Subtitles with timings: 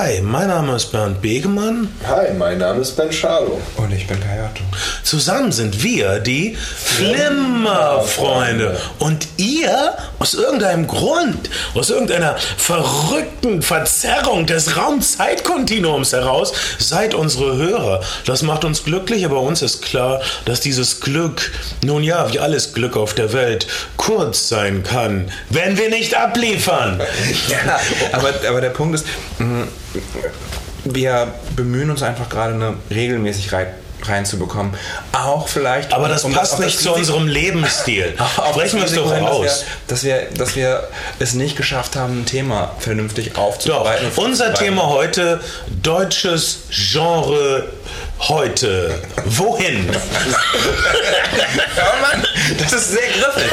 [0.00, 1.92] Hi, mein Name ist Bernd Begemann.
[2.06, 3.60] Hi, mein Name ist Ben Schalo.
[3.78, 4.62] Und ich bin Kayato.
[5.02, 8.80] Zusammen sind wir die Flimmerfreunde.
[9.00, 18.00] Und ihr, aus irgendeinem Grund, aus irgendeiner verrückten Verzerrung des Raum-Zeit-Kontinuums heraus, seid unsere Hörer.
[18.24, 21.50] Das macht uns glücklich, aber uns ist klar, dass dieses Glück,
[21.84, 27.02] nun ja, wie alles Glück auf der Welt, kurz sein kann, wenn wir nicht abliefern.
[27.48, 27.80] Ja,
[28.12, 29.06] aber, aber der Punkt ist,
[29.38, 29.66] mh,
[30.84, 33.68] wir bemühen uns einfach gerade eine Regelmäßigkeit
[34.02, 34.74] reinzubekommen.
[35.12, 35.92] Auch vielleicht.
[35.92, 38.14] Aber das um passt auf nicht das zu Risiko- unserem Lebensstil.
[38.52, 39.64] Sprechen wir es das doch aus.
[39.88, 40.88] Dass wir, dass, wir, dass wir
[41.18, 44.06] es nicht geschafft haben, ein Thema vernünftig Doch, aufzubereiten.
[44.06, 44.54] und unser.
[44.54, 45.40] Thema heute,
[45.82, 47.68] deutsches Genre
[48.20, 49.00] heute.
[49.24, 49.88] Wohin?
[51.76, 52.26] Ja, Mann,
[52.58, 53.52] das ist sehr griffig.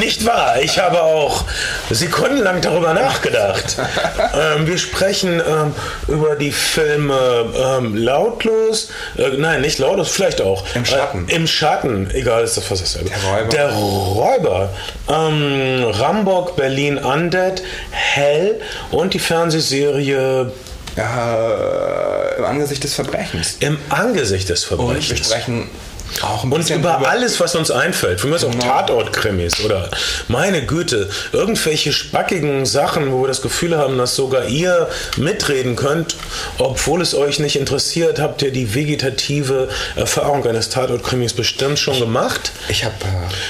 [0.00, 0.60] Nicht wahr?
[0.60, 1.44] Ich habe auch
[1.90, 3.76] sekundenlang darüber nachgedacht.
[4.34, 5.74] Ähm, wir sprechen ähm,
[6.08, 10.64] über die Filme ähm, Lautlos, äh, nein, nicht Lautlos, vielleicht auch.
[10.74, 11.28] Im Schatten.
[11.28, 13.10] Äh, Im Schatten, egal, ist das fast dasselbe.
[13.10, 13.48] Der Räuber.
[13.48, 14.68] Der Räuber.
[15.08, 20.52] Ähm, Rambock, Berlin Undead, Hell und die Fernsehserie
[20.96, 23.56] Ja, Im Angesicht des Verbrechens.
[23.60, 25.26] Im Angesicht des Und wir Verbrechens.
[25.28, 25.68] sprechen
[26.22, 28.20] auch Und bisschen über alles, was uns einfällt.
[28.20, 28.64] Für mich auch Genau.
[28.64, 29.90] Tatortkrimis oder
[30.28, 36.14] meine Güte, irgendwelche spackigen Sachen, wo wir das Gefühl haben, dass sogar ihr mitreden könnt,
[36.58, 42.52] obwohl es euch nicht interessiert, habt ihr die vegetative Erfahrung eines Tatortkrimis bestimmt schon gemacht.
[42.68, 42.94] Ich habe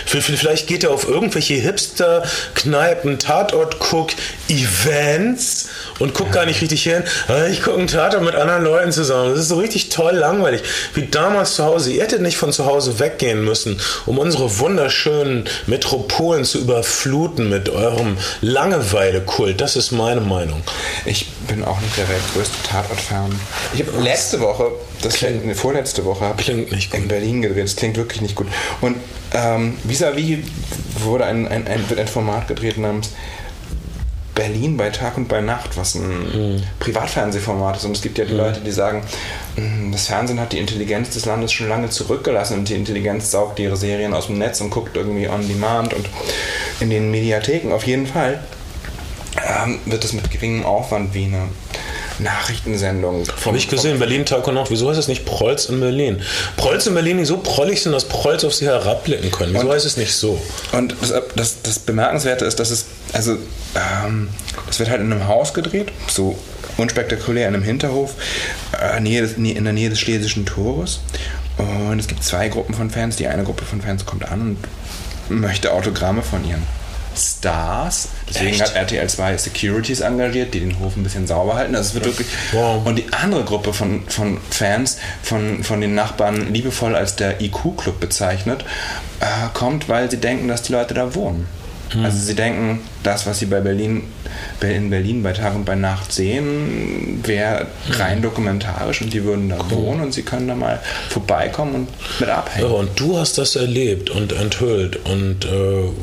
[0.06, 5.66] v- Vielleicht geht ihr auf irgendwelche Hipster-Kneipen, Tatort-Guck-Events
[5.98, 7.02] und guckt gar nicht richtig hin.
[7.28, 9.30] Äh, Ich gucke einen Tatort mit anderen Leuten zusammen.
[9.30, 10.62] Das ist so richtig toll langweilig.
[10.94, 11.92] Wie damals zu Hause.
[11.92, 17.68] Ihr hättet nicht von zu Hause weggehen müssen, um unsere wunderschönen Metropolen zu überfluten mit
[17.68, 19.60] eurem Langeweile-Kult.
[19.60, 20.62] Das ist meine Meinung.
[21.04, 23.38] Ich bin auch nicht der weltgrößte Tatort-Fan.
[23.74, 27.00] Ich habe letzte Woche, das klingt, nee, vorletzte Woche, habe Klingt nicht gut.
[27.00, 27.64] in Berlin gedreht.
[27.64, 28.46] Das klingt wirklich nicht gut.
[28.80, 28.96] Und
[29.32, 30.38] ähm, vis-à-vis
[31.04, 33.10] wurde ein, ein, ein, wird ein Format gedreht namens
[34.34, 37.84] Berlin bei Tag und bei Nacht, was ein Privatfernsehformat ist.
[37.84, 39.02] Und es gibt ja die Leute, die sagen,
[39.56, 43.58] "Mm, das Fernsehen hat die Intelligenz des Landes schon lange zurückgelassen und die Intelligenz saugt
[43.58, 46.08] ihre Serien aus dem Netz und guckt irgendwie on demand und
[46.80, 47.72] in den Mediatheken.
[47.72, 48.40] Auf jeden Fall
[49.64, 51.42] ähm, wird es mit geringem Aufwand wie eine
[52.18, 54.70] Nachrichtensendung Habe ich gesehen, Berlin Tag und Nacht.
[54.70, 56.22] Wieso heißt es nicht Prolls in Berlin?
[56.56, 59.54] Prolls in Berlin, die so prollig sind, dass Prolls auf sie herabblicken können.
[59.54, 60.40] Wieso Und- heißt es nicht so?
[60.72, 63.36] Und das, das, das Bemerkenswerte ist, dass es, also,
[63.74, 64.28] ähm,
[64.66, 66.38] das wird halt in einem Haus gedreht, so
[66.76, 68.14] unspektakulär in einem Hinterhof,
[68.80, 71.00] äh, Nähe des, in der Nähe des Schlesischen Tores.
[71.56, 73.16] Und es gibt zwei Gruppen von Fans.
[73.16, 74.56] Die eine Gruppe von Fans kommt an
[75.28, 76.62] und möchte Autogramme von ihren
[77.16, 78.08] Stars.
[78.28, 78.62] Deswegen Echt?
[78.62, 81.74] hat RTL 2 Securities engagiert, die den Hof ein bisschen sauber halten.
[81.74, 82.28] Also es wird wirklich.
[82.52, 82.84] Wow.
[82.84, 88.00] Und die andere Gruppe von, von Fans, von, von den Nachbarn liebevoll als der IQ-Club
[88.00, 88.64] bezeichnet,
[89.20, 89.24] äh,
[89.54, 91.46] kommt, weil sie denken, dass die Leute da wohnen.
[92.02, 94.02] Also sie denken, das, was sie bei Berlin,
[94.60, 99.58] in Berlin bei Tag und bei Nacht sehen, wäre rein dokumentarisch und die würden da
[99.70, 101.88] wohnen und sie können da mal vorbeikommen und
[102.18, 102.70] mit Ja, abhängen.
[102.70, 105.48] und du hast das erlebt und enthüllt und äh,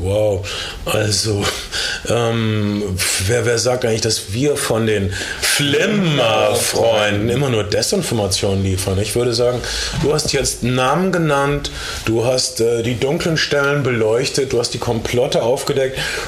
[0.00, 0.48] wow,
[0.86, 1.44] also
[2.08, 2.82] ähm,
[3.26, 8.98] wer, wer sagt eigentlich, dass wir von den Flimmer-Freunden immer nur Desinformation liefern?
[9.00, 9.60] Ich würde sagen,
[10.02, 11.70] du hast jetzt Namen genannt,
[12.04, 15.81] du hast äh, die dunklen Stellen beleuchtet, du hast die Komplotte aufgedeckt.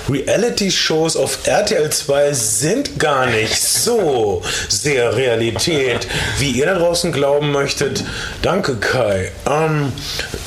[0.08, 6.06] Reality-Shows auf RTL 2 sind gar nicht so sehr Realität,
[6.38, 8.04] wie ihr da draußen glauben möchtet.
[8.42, 9.32] Danke, Kai.
[9.48, 9.92] Ähm,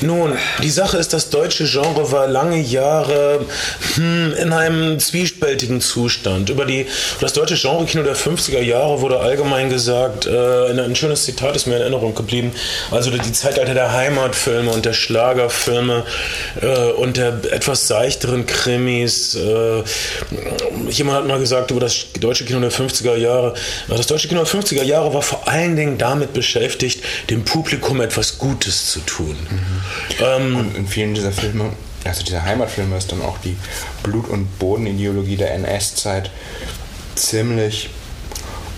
[0.00, 3.44] nun, die Sache ist, das deutsche Genre war lange Jahre
[3.94, 6.50] hm, in einem zwiespältigen Zustand.
[6.50, 6.86] Über die,
[7.20, 11.76] das deutsche Genre-Kino der 50er Jahre wurde allgemein gesagt, äh, ein schönes Zitat ist mir
[11.76, 12.52] in Erinnerung geblieben,
[12.90, 16.04] also die Zeitalter der Heimatfilme und der Schlagerfilme
[16.60, 18.46] äh, und der etwas seichteren
[18.88, 19.34] Krimis.
[19.34, 19.82] Äh,
[20.90, 23.54] jemand hat mal gesagt über das deutsche Kino der 50er Jahre,
[23.88, 28.38] das deutsche Kino der 50er Jahre war vor allen Dingen damit beschäftigt, dem Publikum etwas
[28.38, 29.36] Gutes zu tun.
[30.20, 31.70] Ähm, Und in vielen dieser Filme,
[32.04, 33.56] also dieser Heimatfilme, ist dann auch die
[34.02, 36.30] Blut- und Bodenideologie der NS-Zeit
[37.14, 37.90] ziemlich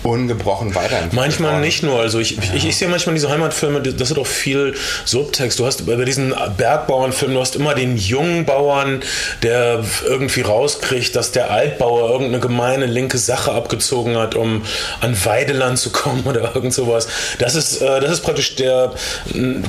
[0.03, 1.13] ungebrochen weiterentwickelt.
[1.13, 1.61] Manchmal worden.
[1.61, 4.73] nicht nur, also ich, ich, ich sehe manchmal diese Heimatfilme, das hat auch viel
[5.05, 5.59] Subtext.
[5.59, 9.01] Du hast bei diesen Bergbauernfilmen, du hast immer den jungen Bauern,
[9.43, 14.63] der irgendwie rauskriegt, dass der Altbauer irgendeine gemeine linke Sache abgezogen hat, um
[15.01, 17.07] an Weideland zu kommen oder irgend sowas.
[17.39, 18.93] Das ist, äh, das ist praktisch der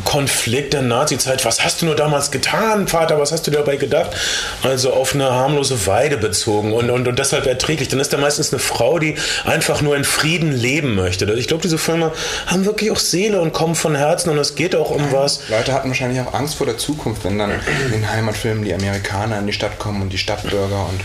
[0.05, 1.44] Konflikt der Nazi-Zeit.
[1.44, 3.19] Was hast du nur damals getan, Vater?
[3.19, 4.11] Was hast du dabei gedacht?
[4.62, 7.88] Also auf eine harmlose Weide bezogen und, und, und deshalb erträglich.
[7.88, 9.14] Dann ist da meistens eine Frau, die
[9.44, 11.24] einfach nur in Frieden leben möchte.
[11.32, 12.12] Ich glaube, diese Filme
[12.46, 15.48] haben wirklich auch Seele und kommen von Herzen und es geht auch um was.
[15.48, 17.50] Leute hatten wahrscheinlich auch Angst vor der Zukunft, wenn dann
[17.86, 21.00] in den Heimatfilmen die Amerikaner in die Stadt kommen und die Stadtbürger und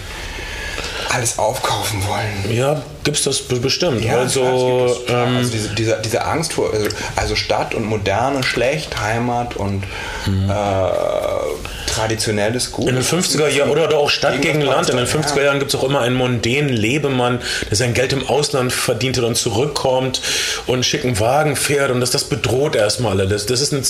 [1.09, 2.55] alles aufkaufen wollen.
[2.55, 4.03] Ja, gibt es das bestimmt.
[4.03, 8.43] Ja, also, das ähm, also diese, diese, diese, Angst vor, also, also, Stadt und Moderne
[8.43, 9.85] schlecht, Heimat und
[10.25, 10.49] mhm.
[10.49, 10.53] äh,
[11.87, 12.89] traditionelles Gut.
[12.89, 15.79] In den 50er Jahren, oder auch Stadt gegen Land, in den 50er Jahren gibt es
[15.79, 17.39] auch immer einen mondänen Lebemann,
[17.69, 20.21] der sein Geld im Ausland verdient und zurückkommt
[20.65, 23.45] und einen schicken Wagen fährt und das, das bedroht erstmal alles.
[23.45, 23.83] Das ist eine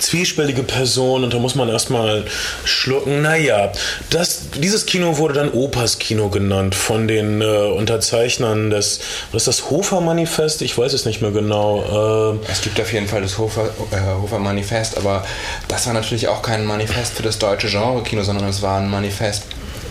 [0.00, 2.24] zwiespältige Person und da muss man erstmal
[2.64, 3.22] schlucken.
[3.22, 3.70] Naja,
[4.10, 9.00] das, dieses Kino wurde dann Opas Kino genannt von den äh, Unterzeichnern des,
[9.32, 10.62] was ist das, Hofer-Manifest?
[10.62, 12.38] Ich weiß es nicht mehr genau.
[12.46, 15.24] Äh, es gibt auf jeden Fall das Hofer, äh, Hofer-Manifest, aber
[15.68, 18.88] das war natürlich auch kein Manifest für das deutsche deutsche Genre-Kino, sondern es war ein
[18.88, 19.44] Manifest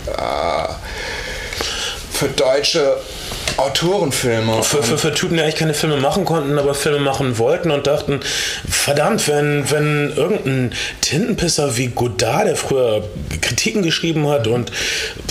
[0.06, 0.72] äh,
[2.12, 2.98] für deutsche
[3.56, 4.62] Autorenfilme.
[4.62, 7.86] Für, für, für Typen, die eigentlich keine Filme machen konnten, aber Filme machen wollten und
[7.86, 8.20] dachten,
[8.68, 13.04] verdammt, wenn, wenn irgendein Tintenpisser wie Godard, der früher
[13.40, 14.70] Kritiken geschrieben hat und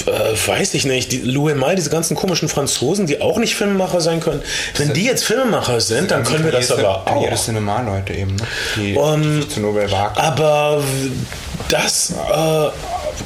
[0.05, 4.01] äh, weiß ich nicht, die Louis Malle, diese ganzen komischen Franzosen, die auch nicht Filmemacher
[4.01, 4.41] sein können,
[4.77, 7.23] wenn die jetzt Filmemacher sind, dann können wir das aber auch.
[7.23, 8.47] Ihre Cinema-Leute eben, ne?
[8.75, 10.17] die um, zu Nobel wagen.
[10.17, 10.83] Aber
[11.69, 12.69] das äh,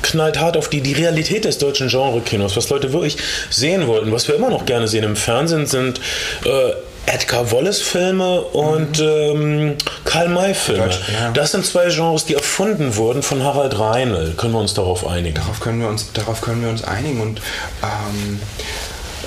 [0.01, 3.18] knallt hart auf die, die Realität des deutschen Genre-Kinos, was Leute wirklich
[3.50, 4.12] sehen wollten.
[4.12, 6.00] Was wir immer noch gerne sehen im Fernsehen sind
[6.45, 6.74] äh,
[7.07, 9.06] Edgar Wallace-Filme und mhm.
[9.06, 10.89] ähm, Karl May-Filme.
[10.89, 11.31] Ja.
[11.31, 14.34] Das sind zwei Genres, die erfunden wurden von Harald Reinl.
[14.36, 15.36] Können wir uns darauf einigen?
[15.36, 17.42] Darauf können wir uns, darauf können wir uns einigen und
[17.81, 18.40] ähm,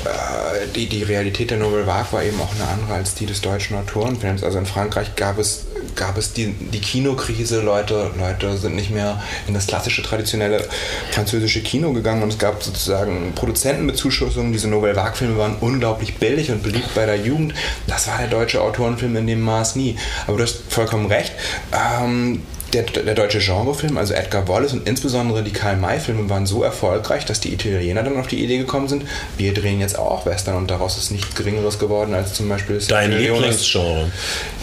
[0.04, 3.40] äh, die, die Realität der Nouvelle Vague war eben auch eine andere als die des
[3.40, 4.44] deutschen Autorenfilms.
[4.44, 5.64] Also in Frankreich gab es,
[5.96, 10.66] gab es die, die Kinokrise, Leute, Leute sind nicht mehr in das klassische, traditionelle
[11.12, 14.52] französische Kino gegangen und es gab sozusagen Produzentenbezuschussungen.
[14.52, 17.54] Diese Nouvelle Vague-Filme waren unglaublich billig und beliebt bei der Jugend.
[17.86, 19.96] Das war der deutsche Autorenfilm in dem Maß nie.
[20.26, 21.32] Aber du hast vollkommen recht.
[21.72, 22.42] Ähm,
[22.72, 27.40] der, der deutsche Genrefilm, also Edgar Wallace und insbesondere die Karl-May-Filme waren so erfolgreich, dass
[27.40, 29.04] die Italiener dann auf die Idee gekommen sind,
[29.36, 33.12] wir drehen jetzt auch Western und daraus ist nichts Geringeres geworden als zum Beispiel Dein
[33.12, 34.10] Lieblingsgenre.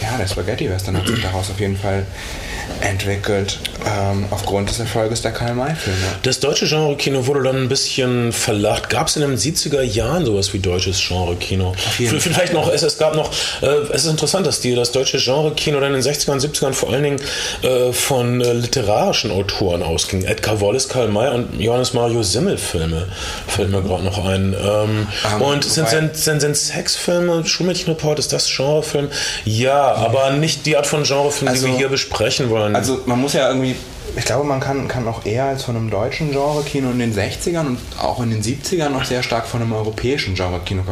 [0.02, 2.06] Ja, der Spaghetti-Western hat sich daraus auf jeden Fall
[2.80, 5.98] entwickelt, ähm, aufgrund des Erfolges der Karl-May-Filme.
[6.22, 8.88] Das deutsche Genre-Kino wurde dann ein bisschen verlacht.
[8.90, 11.74] Gab es in den 70er Jahren sowas wie deutsches Genre-Kino?
[11.96, 13.30] Vielleicht noch, es, es gab noch,
[13.62, 16.72] äh, es ist interessant, dass die, das deutsche Genre-Kino dann in den 60er und 70ern
[16.72, 17.20] vor allen Dingen
[17.62, 20.24] äh, von äh, literarischen Autoren ausging.
[20.24, 23.06] Edgar Wallace, Karl May und Johannes Mario Simmel Filme
[23.46, 24.54] fällt mir gerade noch ein.
[24.54, 29.08] Ähm, um, und sind, sind, sind, sind Sexfilme, Schulmädchenreport, ist das Genrefilm?
[29.44, 32.76] Ja, aber nicht die Art von Genrefilm, also, die wir hier besprechen wollen wollen.
[32.76, 33.74] Also man muss ja irgendwie,
[34.16, 37.66] ich glaube, man kann, kann auch eher als von einem deutschen Genre-Kino in den 60ern
[37.66, 40.82] und auch in den 70ern noch sehr stark von einem europäischen Genre-Kino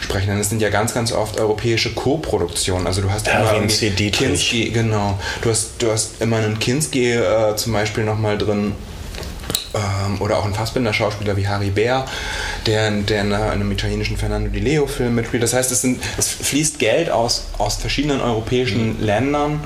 [0.00, 0.28] sprechen.
[0.28, 2.86] Denn es sind ja ganz, ganz oft europäische Co-Produktionen.
[2.86, 3.52] Also du hast immer
[4.10, 5.18] Kinski, genau.
[5.42, 8.72] Du hast, du hast immer einen Kinski äh, zum Beispiel nochmal drin
[9.74, 12.04] ähm, oder auch ein Fassbinder-Schauspieler wie Harry Bär,
[12.66, 15.42] der, der in einem italienischen Fernando Di Leo-Film mitspielt.
[15.42, 19.04] Das heißt, es, sind, es fließt Geld aus, aus verschiedenen europäischen mhm.
[19.04, 19.60] Ländern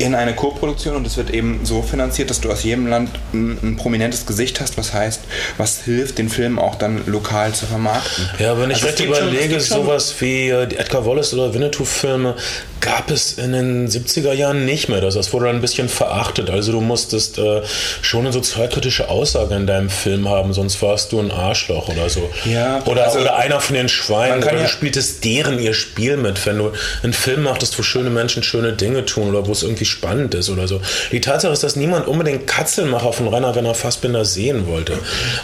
[0.00, 3.58] in eine Co-Produktion und es wird eben so finanziert, dass du aus jedem Land ein,
[3.62, 5.20] ein, prominentes Gesicht hast, was heißt,
[5.58, 8.28] was hilft, den Film auch dann lokal zu vermarkten.
[8.38, 12.34] Ja, wenn ich also recht überlege, sowas wie äh, die Edgar Wallace oder Winnetou-Filme
[12.80, 15.00] gab es in den 70er Jahren nicht mehr.
[15.00, 16.50] Das, das wurde dann ein bisschen verachtet.
[16.50, 17.62] Also du musstest äh,
[18.02, 22.28] schon eine sozialkritische Aussage in deinem Film haben, sonst warst du ein Arschloch oder so.
[22.44, 24.42] Ja, oder, also, oder einer von den Schweinen.
[24.42, 26.72] Oder ja du spieltest deren ihr Spiel mit, wenn du
[27.02, 30.50] einen Film machtest, wo schöne Menschen schöne Dinge tun oder wo es irgendwie spannend ist
[30.50, 30.80] oder so.
[31.12, 34.98] Die Tatsache ist, dass niemand unbedingt Katzelmacher von Rainer Werner Fassbinder sehen wollte.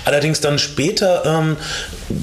[0.05, 1.57] Allerdings dann später ähm,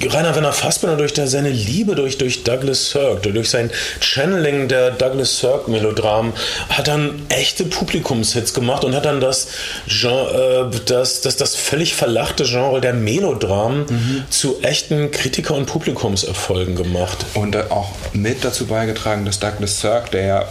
[0.02, 4.90] Rainer Werner Fassbinder durch der, seine Liebe durch, durch Douglas Sirk, durch sein Channeling der
[5.04, 6.32] Douglas Sirk Melodram,
[6.68, 9.48] hat dann echte Publikumshits gemacht und hat dann das,
[9.86, 14.24] Genre, äh, das, das, das völlig verlachte Genre der Melodram mhm.
[14.30, 17.26] zu echten Kritiker- und Publikumserfolgen gemacht.
[17.34, 20.44] Und auch mit dazu beigetragen, dass Douglas Sirk, der ja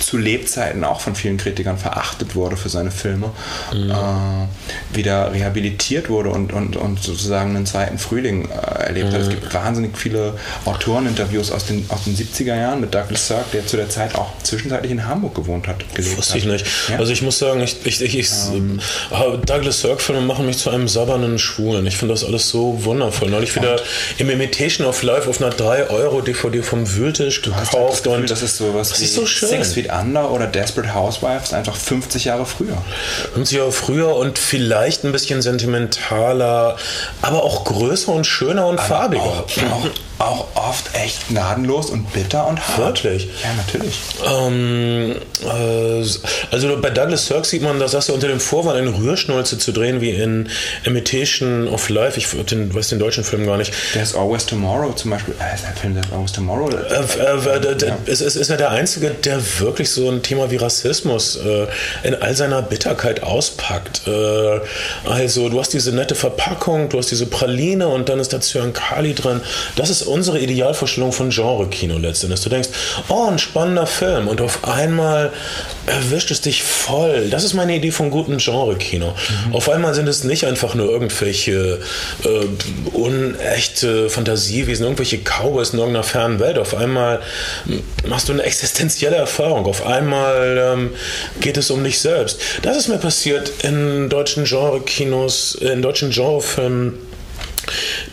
[0.00, 3.30] zu Lebzeiten auch von vielen Kritikern verachtet wurde für seine Filme,
[3.72, 3.90] mhm.
[3.90, 9.14] äh, wieder rehabilitiert wurde und, und, und sozusagen einen zweiten Frühling äh, erlebt mhm.
[9.14, 9.20] hat.
[9.22, 13.66] Es gibt wahnsinnig viele Autoreninterviews aus den, aus den 70er Jahren mit Douglas Sirk, der
[13.66, 15.76] zu der Zeit auch zwischenzeitlich in Hamburg gewohnt hat.
[16.16, 16.66] Wusste ich nicht.
[16.88, 16.98] Ja?
[16.98, 18.80] Also ich muss sagen, ich, ich, ich, ich ähm.
[19.46, 21.86] Douglas Sirk-Filme machen mich zu einem sabbernden Schwulen.
[21.86, 23.30] Ich finde das alles so wundervoll.
[23.30, 23.80] Neulich wieder
[24.18, 27.74] im Imitation of Life auf einer 3 Euro DVD vom Wühltisch gekauft.
[27.74, 29.48] Das Gefühl, und das ist sowas das ist so schön.
[29.48, 32.76] Six Feet Under oder Desperate Housewives einfach 50 Jahre früher.
[33.34, 36.76] 50 Jahre früher und vielleicht ein bisschen sentimentaler,
[37.22, 39.22] aber auch größer und schöner und farbiger.
[39.22, 39.86] Auch, auch
[40.20, 43.02] auch oft echt gnadenlos und bitter und hart.
[43.02, 43.28] Wirklich?
[43.42, 43.98] Ja, natürlich.
[44.26, 46.04] Ähm, äh,
[46.50, 49.72] also bei Douglas Sirk sieht man, dass das ja unter dem Vorwand eine Rührschnulze zu
[49.72, 50.50] drehen, wie in
[50.84, 52.18] Imitation of Life.
[52.18, 53.72] Ich den, weiß den deutschen Film gar nicht.
[53.94, 55.34] Der ist Always Tomorrow zum Beispiel.
[55.40, 56.70] Äh, ist der Film der ist Always Tomorrow?
[56.70, 57.98] Äh, äh, ja.
[58.06, 61.66] es, es ist ja der einzige, der wirklich so ein Thema wie Rassismus äh,
[62.02, 64.02] in all seiner Bitterkeit auspackt.
[64.06, 64.60] Äh,
[65.08, 69.14] also du hast diese nette Verpackung, du hast diese Praline und dann ist da Zyankali
[69.14, 69.40] drin.
[69.76, 72.40] Das ist unsere Idealvorstellung von Genre-Kino letztendlich.
[72.40, 72.68] Du denkst,
[73.08, 75.32] oh, ein spannender Film und auf einmal
[75.86, 77.28] erwischt es dich voll.
[77.30, 79.14] Das ist meine Idee von gutem Genre-Kino.
[79.46, 79.54] Mhm.
[79.54, 81.80] Auf einmal sind es nicht einfach nur irgendwelche
[82.24, 86.58] äh, unechte Fantasiewesen, irgendwelche Cowboys in irgendeiner fernen Welt.
[86.58, 87.20] Auf einmal
[88.06, 89.66] machst du eine existenzielle Erfahrung.
[89.66, 90.90] Auf einmal ähm,
[91.40, 92.40] geht es um dich selbst.
[92.62, 97.09] Das ist mir passiert in deutschen Genre-Kinos, in deutschen Genrefilmen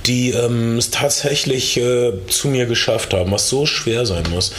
[0.06, 4.52] die ähm, es tatsächlich äh, zu mir geschafft haben, was so schwer sein muss.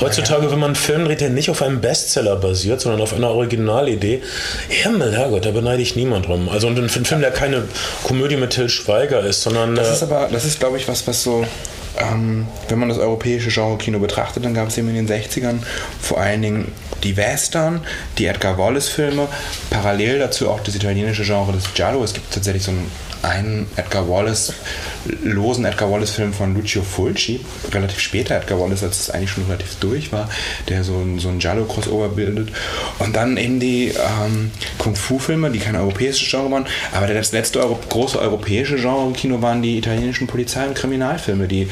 [0.00, 3.30] Heutzutage, wenn man einen Film dreht, der nicht auf einem Bestseller basiert, sondern auf einer
[3.30, 4.22] Originalidee,
[4.68, 6.48] Himmel, Herrgott, da beneide ich niemand drum.
[6.48, 7.64] Also ein Film, der keine
[8.04, 9.74] Komödie mit Till Schweiger ist, sondern...
[9.74, 11.44] Das ist äh, aber, das ist glaube ich was, was so...
[11.98, 15.60] Ähm, wenn man das europäische Genre-Kino betrachtet, dann gab es eben in den 60ern
[15.98, 16.72] vor allen Dingen
[17.02, 17.80] die Western,
[18.18, 19.28] die Edgar Wallace-Filme,
[19.70, 22.02] parallel dazu auch das italienische Genre des Giallo.
[22.04, 22.90] Es gibt tatsächlich so ein
[23.22, 24.52] einen Edgar Wallace,
[25.22, 27.40] losen Edgar Wallace-Film von Lucio Fulci,
[27.72, 30.28] relativ später Edgar Wallace, als es eigentlich schon relativ durch war,
[30.68, 32.50] der so ein, so ein Giallo-Crossover bildet.
[32.98, 37.78] Und dann eben die ähm, Kung-Fu-Filme, die kein europäisches Genre waren, aber das letzte Euro
[37.88, 41.68] große europäische Genre-Kino waren die italienischen Polizei- und Kriminalfilme, die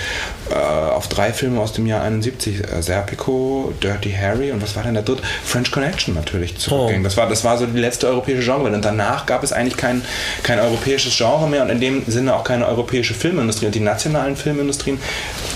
[0.50, 4.82] äh, auf drei Filme aus dem Jahr 71, äh, Serpico, Dirty Harry und was war
[4.82, 5.22] denn der dritte?
[5.44, 7.00] French Connection natürlich zurückging.
[7.00, 7.04] Oh.
[7.04, 8.72] Das, war, das war so die letzte europäische Genre.
[8.72, 10.02] Und danach gab es eigentlich kein,
[10.42, 13.66] kein europäisches Genre Genre mehr und in dem Sinne auch keine europäische Filmindustrie.
[13.66, 14.98] Und die nationalen Filmindustrien,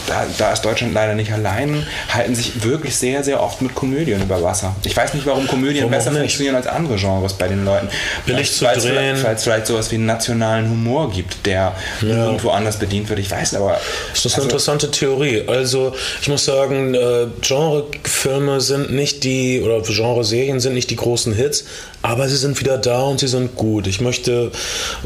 [0.06, 4.22] da, da ist Deutschland leider nicht allein, halten sich wirklich sehr, sehr oft mit Komödien
[4.22, 4.74] über Wasser.
[4.84, 7.88] Ich weiß nicht, warum Komödien warum besser funktionieren als andere Genres bei den Leuten.
[8.26, 9.22] Billig zu drehen.
[9.22, 12.26] Weil es vielleicht sowas wie einen nationalen Humor gibt, der ja.
[12.26, 13.18] irgendwo anders bedient wird.
[13.18, 13.78] Ich weiß aber.
[14.10, 15.44] Das ist also, eine interessante Theorie.
[15.46, 21.32] Also ich muss sagen, äh, Genrefilme sind nicht die, oder Genreserien sind nicht die großen
[21.34, 21.64] Hits,
[22.02, 23.86] aber sie sind wieder da und sie sind gut.
[23.86, 24.52] Ich möchte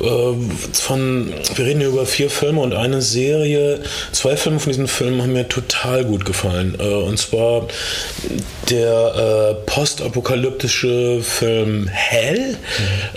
[0.01, 3.81] äh, von, wir reden hier über vier Filme und eine Serie.
[4.13, 6.77] Zwei Filme von diesen Filmen haben mir total gut gefallen.
[6.79, 7.67] Äh, und zwar
[8.71, 12.57] der äh, postapokalyptische Film Hell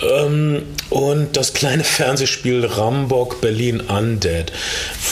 [0.02, 0.08] mhm.
[0.10, 4.52] ähm, und das kleine Fernsehspiel Rambock Berlin Undead,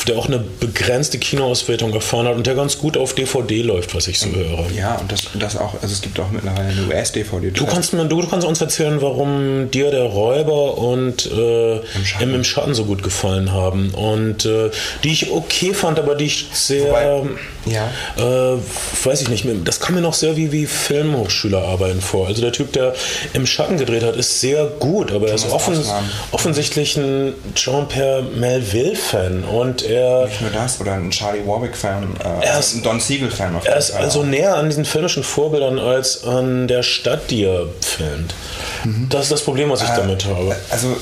[0.07, 4.07] der auch eine begrenzte Kinoauswertung erfahren hat und der ganz gut auf DVD läuft, was
[4.07, 4.69] ich so höre.
[4.75, 7.51] Ja, und das, das auch, also es gibt auch mittlerweile eine US-DVD.
[7.51, 12.33] Du kannst, du, du kannst uns erzählen, warum dir der Räuber und äh, Im, Schatten.
[12.35, 13.91] Im, Schatten so gut gefallen haben.
[13.95, 14.69] Und äh,
[15.03, 17.23] die ich okay fand, aber die ich sehr, Wobei,
[17.65, 17.89] ja.
[18.17, 18.57] äh,
[19.03, 22.27] weiß ich nicht, das kam mir noch sehr wie, wie Filmhochschülerarbeiten vor.
[22.27, 22.93] Also der Typ, der
[23.33, 25.83] im Schatten gedreht hat, ist sehr gut, aber er ist offen,
[26.31, 30.27] offensichtlich ein Jean-Pierre Melville-Fan und er...
[30.27, 33.55] Nicht nur das, oder ein Charlie Warwick-Fan, äh, er ist, ein Don Siegel-Fan.
[33.63, 38.35] Er ist also näher an diesen filmischen Vorbildern als an der Stadt, die er filmt.
[38.83, 39.07] Mhm.
[39.09, 40.55] Das ist das Problem, was ich äh, damit habe.
[40.69, 40.95] Also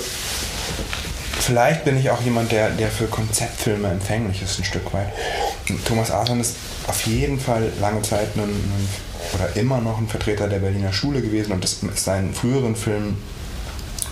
[1.40, 5.10] vielleicht bin ich auch jemand, der, der für Konzeptfilme empfänglich ist, ein Stück weit.
[5.86, 6.56] Thomas Arthur ist
[6.88, 8.90] auf jeden Fall lange Zeit ein, ein,
[9.34, 13.18] oder immer noch ein Vertreter der Berliner Schule gewesen und das ist seinen früheren Filmen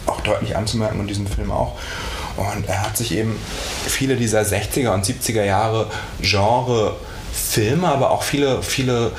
[0.06, 1.78] auch deutlich anzumerken und diesem Film auch.
[2.38, 3.38] Und er hat sich eben
[3.86, 6.96] viele dieser 60er und 70er Jahre Genre
[7.34, 9.12] Filme, aber auch viele, viele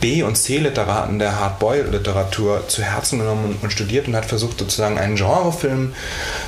[0.00, 5.16] B- und C-Literaten der Hardboy-Literatur zu Herzen genommen und studiert und hat versucht, sozusagen einen
[5.16, 5.92] Genrefilm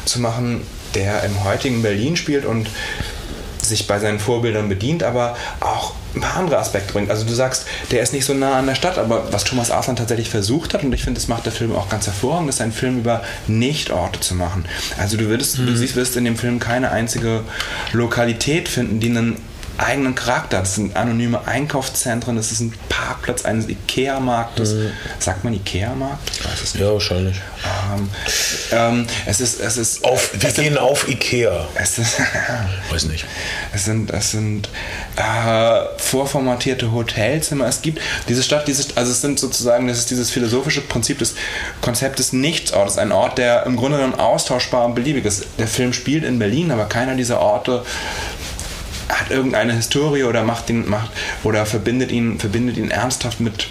[0.05, 0.63] zu machen,
[0.95, 2.69] der im heutigen Berlin spielt und
[3.61, 7.11] sich bei seinen Vorbildern bedient, aber auch ein paar andere Aspekte bringt.
[7.11, 9.97] Also du sagst, der ist nicht so nah an der Stadt, aber was Thomas Arslan
[9.97, 12.73] tatsächlich versucht hat, und ich finde, das macht der Film auch ganz hervorragend, ist einen
[12.73, 14.67] Film über Nichtorte zu machen.
[14.99, 15.67] Also du würdest, mhm.
[15.67, 17.45] du siehst, wirst in dem Film keine einzige
[17.93, 19.37] Lokalität finden, die einen
[19.79, 20.61] eigenen Charakter.
[20.61, 24.75] Das sind anonyme Einkaufszentren, das ist ein Parkplatz eines Ikea-Marktes.
[24.75, 24.91] Mhm.
[25.19, 26.31] Sagt man Ikea-Markt?
[26.31, 26.83] Ich weiß es nicht.
[26.83, 27.37] Ja, wahrscheinlich.
[27.65, 28.09] Ähm,
[28.73, 31.69] ähm, es ist, es ist, auf, wir gehen sind, auf Ikea.
[31.75, 32.19] Es ist,
[32.91, 33.25] weiß nicht.
[33.73, 34.69] Es sind, es sind
[35.17, 37.67] äh, vorformatierte Hotelzimmer.
[37.67, 41.35] Es gibt diese Stadt, dieses, also es sind sozusagen, das ist dieses philosophische Prinzip des
[41.81, 42.99] Konzeptes Nichtsortes.
[42.99, 45.47] Ein Ort, der im Grunde genommen austauschbar und beliebig ist.
[45.59, 47.85] Der Film spielt in Berlin, aber keiner dieser Orte
[49.13, 51.11] hat irgendeine Historie oder macht ihn, macht
[51.45, 53.69] oder verbindet ihn, verbindet ihn ernsthaft mit,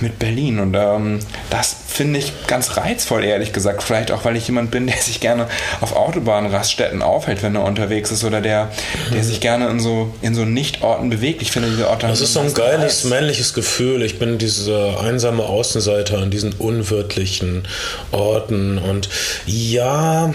[0.00, 0.58] mit Berlin.
[0.58, 1.20] Und ähm,
[1.50, 3.82] das finde ich ganz reizvoll, ehrlich gesagt.
[3.82, 5.48] Vielleicht auch, weil ich jemand bin, der sich gerne
[5.80, 8.70] auf Autobahnraststätten aufhält, wenn er unterwegs ist oder der,
[9.12, 11.42] der sich gerne in so, in so Nicht-Orten bewegt.
[11.42, 13.10] Ich finde diese Orte Das ist so ein geiles Reiz.
[13.10, 14.02] männliches Gefühl.
[14.02, 17.64] Ich bin dieser einsame Außenseiter an diesen unwirtlichen
[18.12, 18.78] Orten.
[18.78, 19.08] Und
[19.46, 20.32] ja,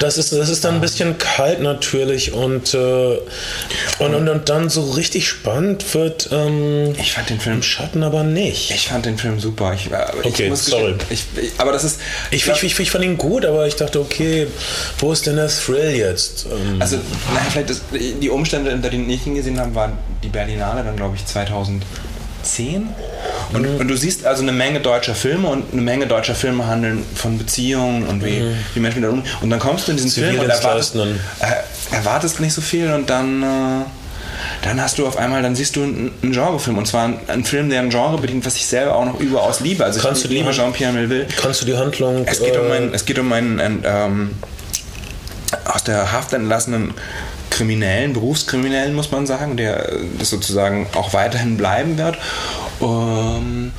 [0.00, 2.32] das ist, das ist dann ein bisschen kalt natürlich.
[2.32, 3.18] Und, äh,
[3.98, 8.02] und, und, und dann so richtig spannend wird ähm, Ich fand den Film im Schatten
[8.02, 8.70] aber nicht.
[8.70, 9.72] Ich fand den Film super.
[9.74, 10.89] Ich, aber ich Okay, muss sorry.
[10.98, 12.00] Gestehen, Ich, ich, aber das ist.
[12.30, 14.46] Ich, ich, ich, ich fand ihn gut, aber ich dachte, okay,
[14.98, 16.46] wo ist denn der Thrill jetzt?
[16.46, 16.96] Ähm, Also,
[17.32, 19.92] naja, vielleicht ist, die Umstände, unter denen ich ihn gesehen habe, waren
[20.22, 22.88] die Berlinale dann, glaube ich, 2010.
[23.52, 27.04] Und, und du siehst also eine Menge deutscher Filme und eine Menge deutscher Filme handeln
[27.14, 28.42] von Beziehungen und wie,
[28.74, 29.22] wie Menschen mit um.
[29.40, 33.10] Und dann kommst du in diesen Film und erwartest, äh, erwartest nicht so viel und
[33.10, 33.42] dann.
[33.42, 33.84] Äh,
[34.62, 37.44] dann hast du auf einmal, dann siehst du einen, einen Genrefilm und zwar einen, einen
[37.44, 39.84] Film, der ein Genre bedient, was ich selber auch noch überaus liebe.
[39.84, 41.26] Also Kannst ich du die liebe Jean-Pierre Melville.
[41.40, 42.24] kannst du die Handlung.
[42.26, 44.30] Es geht um äh, einen, es geht um einen, einen ähm,
[45.64, 46.94] aus der Haft entlassenen
[47.50, 52.18] Kriminellen, Berufskriminellen, muss man sagen, der äh, das sozusagen auch weiterhin bleiben wird.
[52.80, 53.72] Ähm,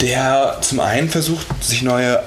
[0.00, 2.22] der zum einen versucht, sich neue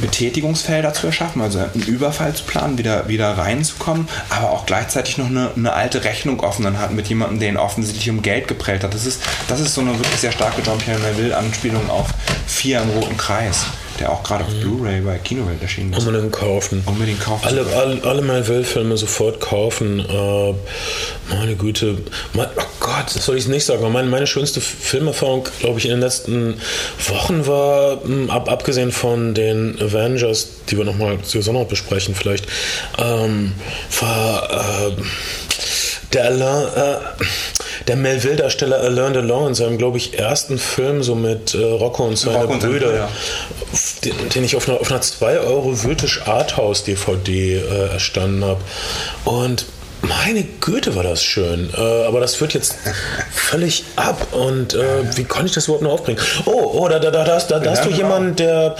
[0.00, 5.26] Betätigungsfelder zu erschaffen, also einen Überfall zu planen, wieder, wieder reinzukommen, aber auch gleichzeitig noch
[5.26, 8.94] eine, eine alte Rechnung offen hat mit jemandem, der ihn offensichtlich um Geld geprellt hat.
[8.94, 12.08] Das ist, das ist so eine wirklich sehr starke Jean-Pierre Melville-Anspielung auf
[12.46, 13.66] Vier im Roten Kreis,
[14.00, 16.06] der auch gerade auf Blu-ray bei Kinowelt erschienen ist.
[16.06, 16.82] Unbedingt kaufen.
[16.86, 17.46] Unbedingt kaufen.
[17.46, 20.00] Alle, alle, alle Melville-Filme sofort kaufen.
[20.00, 20.54] Äh,
[21.34, 21.98] meine Güte.
[22.32, 23.80] Mein, oh Gott, das soll ich nicht sagen.
[23.80, 26.60] aber Meine, meine schönste Filmerfahrung, glaube ich, in den letzten
[27.08, 32.46] Wochen war, mh, ab, abgesehen von den Avengers, die wir nochmal noch besprechen vielleicht,
[32.98, 33.52] ähm,
[34.00, 35.02] war äh,
[36.12, 36.96] der Alain, äh,
[37.86, 42.16] der Melville-Darsteller Alain Delon in seinem, glaube ich, ersten Film so mit äh, Rocco und
[42.16, 43.08] seine Rocco und seine Brüder, Brüder.
[44.04, 48.60] Den, den ich auf einer, auf einer 2 Euro Wültisch Arthouse DVD äh, erstanden habe.
[49.24, 49.66] Und
[50.02, 51.70] meine Güte, war das schön.
[51.76, 52.76] Äh, aber das wird jetzt
[53.32, 54.28] völlig ab.
[54.32, 56.20] Und äh, wie konnte ich das überhaupt noch aufbringen?
[56.44, 57.98] Oh, oh da, da, da, da, hast- da, da hast du genau.
[58.02, 58.76] jemanden, der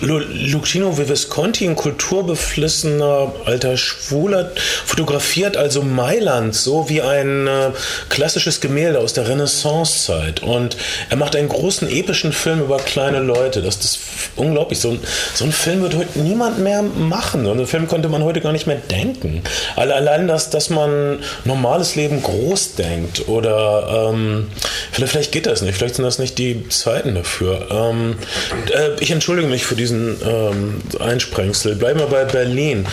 [0.00, 0.18] Lu-
[0.50, 4.50] Lucino Vivisconti, ein kulturbeflissener alter Schwuler,
[4.84, 7.70] fotografiert also Mailand so wie ein äh,
[8.08, 10.42] klassisches Gemälde aus der Renaissancezeit.
[10.42, 10.76] Und
[11.10, 13.62] er macht einen großen epischen Film über kleine Leute.
[13.62, 13.98] Das, das ist
[14.36, 14.78] unglaublich.
[14.80, 14.96] So
[15.34, 17.44] so ein Film wird heute niemand mehr machen.
[17.44, 19.42] So einen Film konnte man heute gar nicht mehr denken.
[19.76, 24.48] Alle- Allein, dass, dass man normales Leben groß denkt oder ähm,
[24.92, 25.76] vielleicht, vielleicht geht das nicht.
[25.78, 27.66] Vielleicht sind das nicht die Zeiten dafür.
[27.70, 28.16] Ähm,
[28.74, 31.76] äh, ich entschuldige mich für diesen ähm, Einsprengsel.
[31.76, 32.86] Bleiben wir bei Berlin.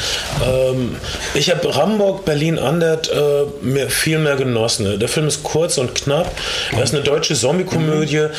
[0.46, 0.96] Ähm,
[1.34, 5.00] ich habe Ramburg, Berlin Undead äh, mir viel mehr genossen.
[5.00, 6.32] Der Film ist kurz und knapp.
[6.72, 8.18] Er ist eine deutsche Zombie-Komödie.
[8.18, 8.30] Äh,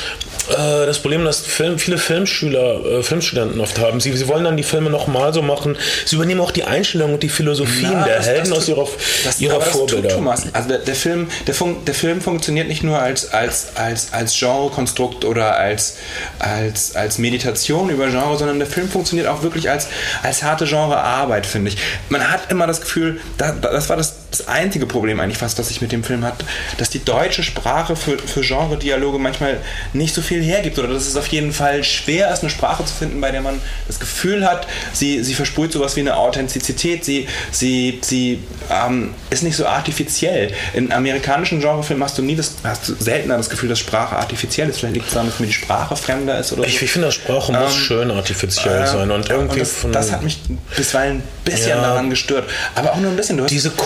[0.48, 4.62] das Problem, das Film, viele Filmschüler, äh, Filmstudenten oft haben, sie, sie wollen dann die
[4.62, 5.76] Filme nochmal so machen.
[6.04, 8.86] Sie übernehmen auch die Einstellung und die Philosophien Na, der das- Helden das aus ihrer,
[9.24, 10.08] das, ihrer das tut Vorbilder.
[10.14, 10.42] Thomas.
[10.52, 14.38] Also der, der, Film, der, fun der Film funktioniert nicht nur als, als, als, als
[14.38, 15.96] Genrekonstrukt oder als,
[16.38, 19.88] als, als Meditation über Genre, sondern der Film funktioniert auch wirklich als,
[20.22, 21.76] als harte Genrearbeit, finde ich.
[22.08, 25.70] Man hat immer das Gefühl, da, das war das, das einzige Problem eigentlich fast, das
[25.70, 26.44] ich mit dem Film hatte,
[26.78, 29.60] dass die deutsche Sprache für, für Genre-Dialoge manchmal
[29.92, 32.92] nicht so viel hergibt oder dass es auf jeden Fall schwer ist, eine Sprache zu
[32.94, 37.28] finden, bei der man das Gefühl hat, sie, sie versprüht sowas wie eine Authentizität, sie,
[37.52, 40.52] sie, sie ähm, ist nicht so artifiziell.
[40.72, 44.68] In amerikanischen Genrefilmen hast du nie das, hast du seltener das Gefühl, dass Sprache artifiziell
[44.68, 44.80] ist.
[44.80, 46.68] Vielleicht liegt es daran, dass mir die Sprache fremder ist oder so.
[46.68, 50.10] Ich, ich finde, Sprache muss Ähm, schön artifiziell Äh, sein und irgendwie das, von das
[50.10, 50.38] hat mich
[50.76, 51.80] bisweilen ein bisschen Ja.
[51.82, 52.48] daran gestört.
[52.74, 53.36] Aber auch nur ein bisschen.
[53.36, 53.76] Du hast diese der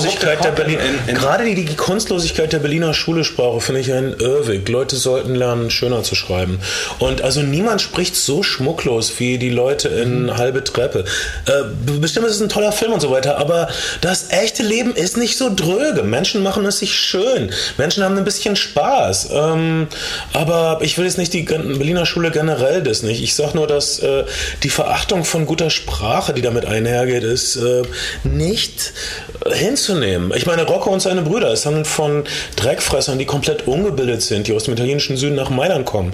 [0.00, 4.14] Kunstlosigkeit der Berlin, in- in- gerade die, die Kunstlosigkeit der Berliner Schulesprache finde ich ein
[4.18, 4.68] Irrweg.
[4.68, 6.60] Leute sollten lernen, schöner zu schreiben.
[6.98, 10.36] Und also niemand spricht so schmucklos wie die Leute in Mhm.
[10.36, 11.04] Halbe Treppe.
[11.46, 11.52] Äh,
[12.00, 13.68] bestimmt ist es ein toller Film und so weiter, aber
[14.00, 16.02] das echte Leben ist nicht so dröge.
[16.02, 17.50] Menschen machen es sich schön.
[17.78, 19.28] Menschen haben ein bisschen Spaß.
[19.32, 19.86] Ähm,
[20.32, 23.22] aber ich will jetzt nicht die Berliner Schule generell das nicht.
[23.22, 24.24] Ich sage nur, dass äh,
[24.62, 27.82] die Verachtung von guter Sprache, die damit einhergeht, ist äh,
[28.24, 28.92] nicht
[29.44, 29.54] äh,
[29.86, 30.32] hinzunehmen.
[30.34, 32.24] Ich meine, Rocco und seine Brüder, es handelt von
[32.56, 36.12] Dreckfressern, die komplett ungebildet sind, die aus dem italienischen Süden nach Mailand kommen.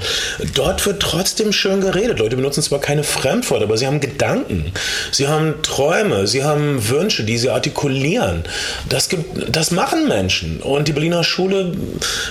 [0.55, 2.19] Dort wird trotzdem schön geredet.
[2.19, 4.73] Leute benutzen zwar keine Fremdworte, aber sie haben Gedanken,
[5.11, 8.45] sie haben Träume, sie haben Wünsche, die sie artikulieren.
[8.89, 10.61] Das, gibt, das machen Menschen.
[10.61, 11.73] Und die Berliner Schule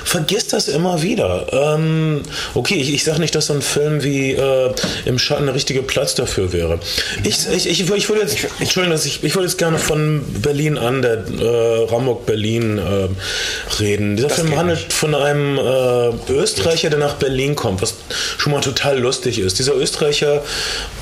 [0.03, 1.47] vergisst das immer wieder.
[1.51, 2.21] Ähm,
[2.53, 4.71] okay, ich, ich sage nicht, dass so ein Film wie äh,
[5.05, 6.79] Im Schatten der richtige Platz dafür wäre.
[7.23, 11.01] Ich, ich, ich, ich würde jetzt, Entschuldigung, ich, ich würde jetzt gerne von Berlin an,
[11.01, 14.15] der äh, Ramburg Berlin äh, reden.
[14.15, 17.95] Dieser Film geht handelt von einem äh, Österreicher, der nach Berlin kommt, was
[18.37, 19.59] schon mal total lustig ist.
[19.59, 20.43] Dieser Österreicher,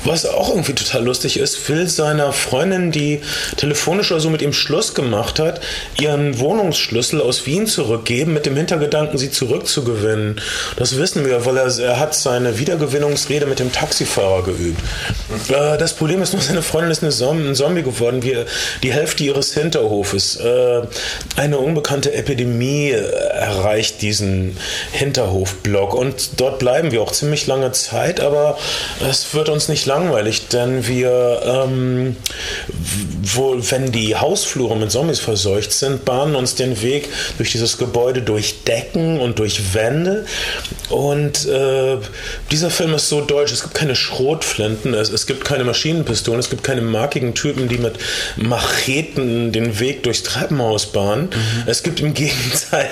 [0.04, 3.20] was auch irgendwie total lustig ist, will seiner Freundin, die
[3.56, 5.60] telefonisch oder so mit ihm Schluss gemacht hat,
[6.00, 10.40] ihren Wohnungsschlüssel aus Wien zurückgeben, mit dem Hintergedanken, sie zurückzugewinnen.
[10.76, 14.80] Das wissen wir, weil er, er hat seine Wiedergewinnungsrede mit dem Taxifahrer geübt.
[15.48, 17.10] Äh, das Problem ist nur, seine Freundin ist eine
[17.50, 18.36] ein Zombie geworden, wie
[18.82, 20.09] die Hälfte ihres Hinterhofes.
[20.12, 20.82] Äh,
[21.36, 24.56] eine unbekannte Epidemie erreicht diesen
[24.92, 25.94] Hinterhofblock.
[25.94, 28.58] Und dort bleiben wir auch ziemlich lange Zeit, aber
[29.08, 32.16] es wird uns nicht langweilig, denn wir, ähm,
[33.22, 38.22] wo, wenn die Hausflure mit Zombies verseucht sind, bahnen uns den Weg durch dieses Gebäude
[38.22, 40.26] durch Decken und durch Wände.
[40.88, 41.98] Und äh,
[42.50, 46.50] dieser Film ist so deutsch, es gibt keine Schrotflinten, es, es gibt keine Maschinenpistolen, es
[46.50, 47.94] gibt keine markigen Typen, die mit
[48.36, 51.30] Macheten den Weg durchs Treppenhaus bahnen.
[51.30, 51.64] Mhm.
[51.66, 52.88] Es gibt im Gegenteil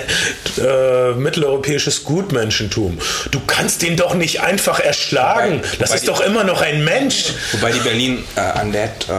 [0.57, 2.99] äh, mitteleuropäisches Gutmenschentum.
[3.31, 5.59] Du kannst den doch nicht einfach erschlagen.
[5.59, 7.33] Wobei, das wobei ist doch immer noch ein Mensch.
[7.53, 9.13] Wobei die Berlin äh, Undead äh,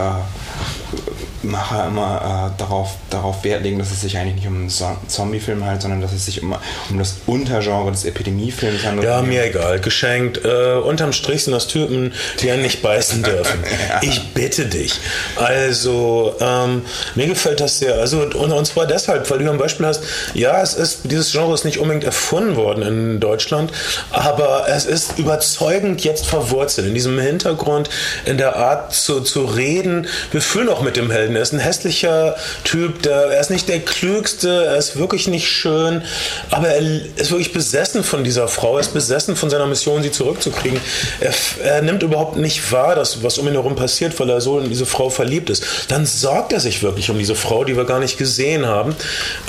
[1.43, 5.63] Macher immer äh, darauf, darauf Wert legen, dass es sich eigentlich nicht um einen Zombie-Film
[5.63, 6.55] handelt, sondern dass es sich um,
[6.89, 9.07] um das Untergenre des Epidemiefilms handelt.
[9.07, 9.79] Ja, mir egal.
[9.79, 10.43] Geschenkt.
[10.43, 13.59] Äh, unterm Strich sind das Typen, die einen nicht beißen dürfen.
[13.89, 13.99] ja.
[14.01, 14.99] Ich bitte dich.
[15.35, 16.83] Also, ähm,
[17.15, 17.95] mir gefällt das sehr.
[17.95, 21.53] Also, und, und zwar deshalb, weil du ein Beispiel hast, ja, es ist, dieses Genre
[21.53, 23.71] ist nicht unbedingt erfunden worden in Deutschland,
[24.11, 26.87] aber es ist überzeugend jetzt verwurzelt.
[26.87, 27.89] In diesem Hintergrund,
[28.25, 30.07] in der Art zu, zu reden.
[30.31, 31.35] Wir fühlen auch mit dem Helden Helden.
[31.35, 35.47] Er ist ein hässlicher Typ, der, er ist nicht der Klügste, er ist wirklich nicht
[35.47, 36.01] schön,
[36.49, 36.81] aber er
[37.15, 40.79] ist wirklich besessen von dieser Frau, er ist besessen von seiner Mission, sie zurückzukriegen.
[41.19, 44.59] Er, er nimmt überhaupt nicht wahr, dass, was um ihn herum passiert, weil er so
[44.59, 45.63] in diese Frau verliebt ist.
[45.87, 48.95] Dann sorgt er sich wirklich um diese Frau, die wir gar nicht gesehen haben.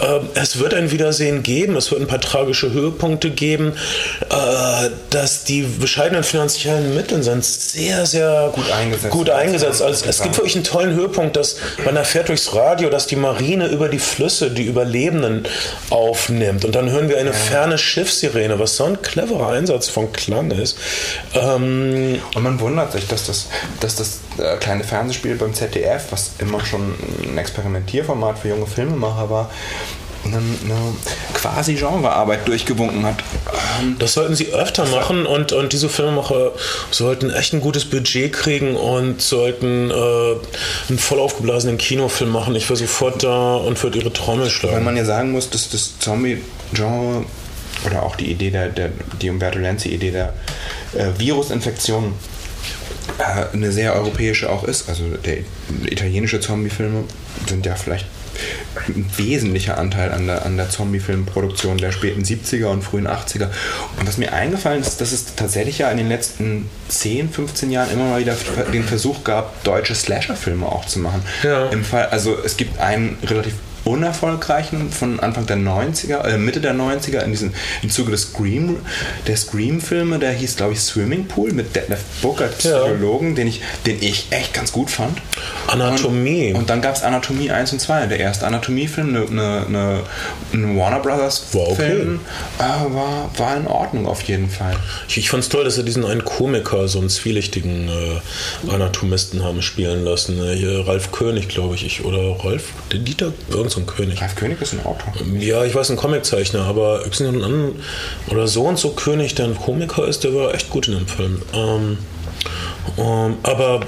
[0.02, 3.72] Ähm, es wird ein Wiedersehen geben, es wird ein paar tragische Höhepunkte geben,
[4.30, 9.10] äh, dass die bescheidenen finanziellen Mittel sind sehr, sehr gut eingesetzt.
[9.10, 9.82] Gut eingesetzt.
[9.82, 13.68] Also, es gibt wirklich einen tollen Höhepunkt, dass man erfährt durchs Radio, dass die Marine
[13.68, 15.44] über die Flüsse die Überlebenden
[15.90, 16.64] aufnimmt.
[16.64, 17.36] Und dann hören wir eine ja.
[17.36, 20.78] ferne Schiffssirene, was so ein cleverer Einsatz von Klang ist.
[21.34, 23.48] Ähm und man wundert sich, dass das,
[23.80, 29.30] dass das äh, kleine Fernsehspiel beim ZDF, was immer schon ein Experimentierformat für junge Filmemacher
[29.30, 29.50] war,
[30.24, 30.94] eine, eine
[31.34, 33.16] quasi Genrearbeit durchgewunken hat.
[33.80, 36.52] Ähm, das sollten sie öfter machen und, und diese Filmemacher
[36.90, 39.94] sollten echt ein gutes Budget kriegen und sollten äh,
[40.88, 42.54] einen voll aufgeblasenen Kinofilm machen.
[42.54, 44.76] Ich wäre sofort da und würde ihre Trommel schlagen.
[44.76, 47.24] Weil man ja sagen muss, dass das Zombie-Genre
[47.86, 50.34] oder auch die Idee der, der die Umberto Lenzi-Idee der
[50.94, 52.14] äh, Virusinfektion
[53.18, 54.88] äh, eine sehr europäische auch ist.
[54.88, 55.38] Also der
[55.86, 57.04] italienische Zombie-Filme
[57.48, 58.06] sind ja vielleicht
[58.88, 63.48] ein wesentlicher Anteil an der, an der Zombie-Filmproduktion der späten 70er und frühen 80er.
[63.98, 67.90] Und was mir eingefallen ist, dass es tatsächlich ja in den letzten 10, 15 Jahren
[67.90, 68.36] immer mal wieder
[68.72, 71.22] den Versuch gab, deutsche Slasher-Filme auch zu machen.
[71.42, 71.68] Ja.
[71.68, 76.74] Im Fall, also es gibt einen relativ unerfolgreichen von Anfang der 90er, äh, Mitte der
[76.74, 78.76] 90er, in diesem, im Zuge des Scream,
[79.26, 83.34] der Scream-Filme, der hieß, glaube ich, Swimming Pool mit Detlef Booker, Psychologen, ja.
[83.34, 85.18] den, ich, den ich echt ganz gut fand.
[85.66, 86.52] Anatomie.
[86.52, 90.00] Und, und dann gab es Anatomie 1 und 2, der erste Anatomie-Film, eine, eine, eine,
[90.52, 92.20] ein Warner Brothers-Film,
[92.58, 92.64] okay.
[92.64, 94.76] äh, war, war in Ordnung auf jeden Fall.
[95.08, 99.42] Ich, ich fand es toll, dass sie diesen einen Komiker, so einen zwielichtigen äh, Anatomisten
[99.42, 100.38] haben spielen lassen.
[100.42, 104.20] Äh, hier Ralf König, glaube ich, ich, oder Rolf Dieter, irgend ein König.
[104.20, 105.12] Ralf König ist ein Autor.
[105.38, 107.82] Ja, ich weiß, ein Comiczeichner, aber anderen,
[108.28, 111.06] oder so und so König, der ein Komiker ist, der war echt gut in dem
[111.06, 111.42] Film.
[111.54, 111.98] Ähm,
[112.98, 113.80] ähm, aber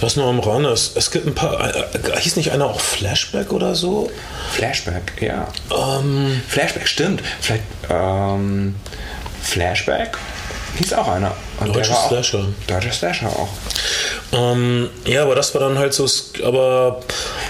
[0.00, 2.80] was nur am Rand ist, es gibt ein paar, äh, äh, hieß nicht einer auch
[2.80, 4.10] Flashback oder so?
[4.52, 5.48] Flashback, ja.
[5.70, 7.22] Ähm, Flashback, stimmt.
[7.40, 8.74] Vielleicht, ähm,
[9.42, 10.18] Flashback
[10.78, 11.32] hieß auch einer.
[11.60, 12.44] Und Deutscher Slasher.
[12.66, 13.48] Deutscher Slasher auch.
[14.32, 16.06] Ähm, ja, aber das war dann halt so,
[16.44, 17.00] aber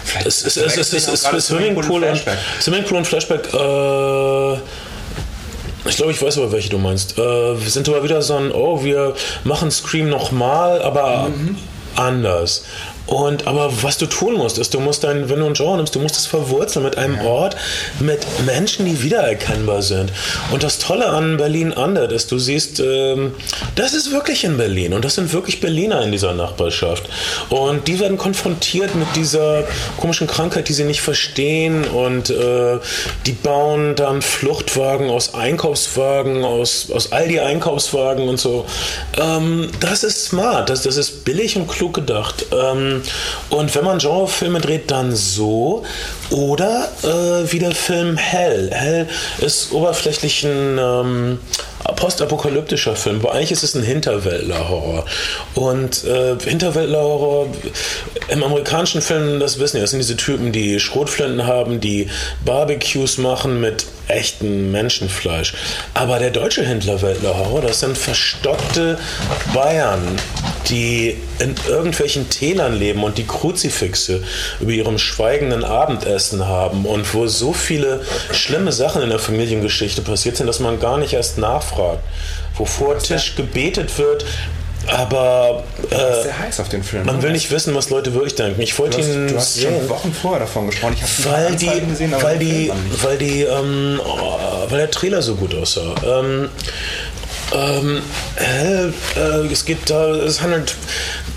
[0.05, 2.39] vielleicht, es, es, es, es, es, es, es Swimmingpool und Flashback.
[2.61, 4.55] Swimmingpool und Flashback, äh,
[5.87, 7.19] ich glaube, ich weiß aber, welche du meinst.
[7.19, 11.57] Äh, wir sind aber wieder so ein, oh, wir machen Scream nochmal, aber mhm.
[11.97, 12.65] anders.
[13.07, 15.95] Und aber was du tun musst, ist, du musst dein, wenn du ein Genre nimmst,
[15.95, 17.25] du musst es verwurzeln mit einem.
[17.25, 17.57] Ort,
[18.01, 20.13] mit Menschen, die wiedererkennbar sind.
[20.53, 23.35] Und das Tolle an Berlin Under ist, du siehst, ähm,
[23.77, 27.05] das ist wirklich in Berlin und das sind wirklich Berliner in dieser Nachbarschaft.
[27.49, 29.65] Und die werden konfrontiert mit dieser
[29.97, 32.79] komischen Krankheit, die sie nicht verstehen und äh,
[33.27, 38.67] die bauen dann Fluchtwagen aus Einkaufswagen, aus, aus Aldi Einkaufswagen und so.
[39.19, 42.47] Ähm, das ist smart, das, das ist billig und klug gedacht.
[42.53, 42.94] Ähm,
[43.51, 45.83] und wenn man Genrefilme dreht, dann so.
[46.31, 48.71] Oder äh, wie der Film Hell.
[48.73, 51.39] Hell ist oberflächlich ein ähm,
[51.93, 55.05] postapokalyptischer Film, wo eigentlich ist es ein Hinterwäldler-Horror.
[55.55, 57.49] Und äh, Hinterwäldler-Horror
[58.29, 62.09] im amerikanischen Film, das wissen ja, das sind diese Typen, die Schrotflinten haben, die
[62.45, 65.55] Barbecues machen mit echtem Menschenfleisch.
[65.95, 68.99] Aber der deutsche Hinterwäldler-Horror, das sind verstockte
[69.53, 70.01] Bayern,
[70.69, 74.23] die in irgendwelchen Tälern leben und die Kruzifixe
[74.61, 80.37] über ihrem schweigenden Abendessen haben und wo so viele schlimme Sachen in der Familiengeschichte passiert
[80.37, 81.74] sind, dass man gar nicht erst nachfragt.
[82.57, 84.25] Wo vor Tisch gebetet wird,
[84.87, 87.23] aber äh, man ne?
[87.23, 88.61] will nicht wissen, was Leute wirklich denken.
[88.61, 90.95] Ich wollte ihn du hast schon Wochen vorher davon gesprochen.
[90.97, 95.37] Ich habe Weil die, gesehen, weil die, weil die, ähm, oh, weil der Trailer so
[95.37, 95.95] gut aussah.
[96.05, 96.49] Ähm,
[97.53, 98.03] ähm,
[98.37, 100.75] äh, äh, es geht da, es handelt,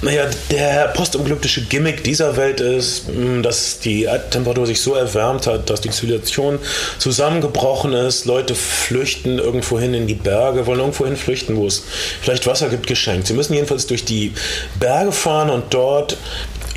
[0.01, 5.69] naja, der postapokalyptische Gimmick dieser Welt ist, mh, dass die Erdtemperatur sich so erwärmt hat,
[5.69, 6.60] dass die Zivilisation
[6.99, 8.25] zusammengebrochen ist.
[8.25, 11.83] Leute flüchten irgendwo hin in die Berge, wollen irgendwo hin flüchten, wo es
[12.21, 13.27] vielleicht Wasser gibt, geschenkt.
[13.27, 14.33] Sie müssen jedenfalls durch die
[14.79, 16.17] Berge fahren und dort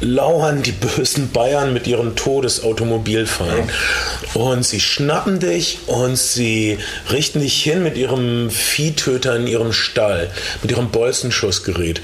[0.00, 3.70] lauern die bösen Bayern mit ihren Todesautomobilfeinden.
[4.34, 6.78] Und sie schnappen dich und sie
[7.10, 10.30] richten dich hin mit ihrem Viehtöter in ihrem Stall,
[10.62, 12.00] mit ihrem Bolzenschussgerät.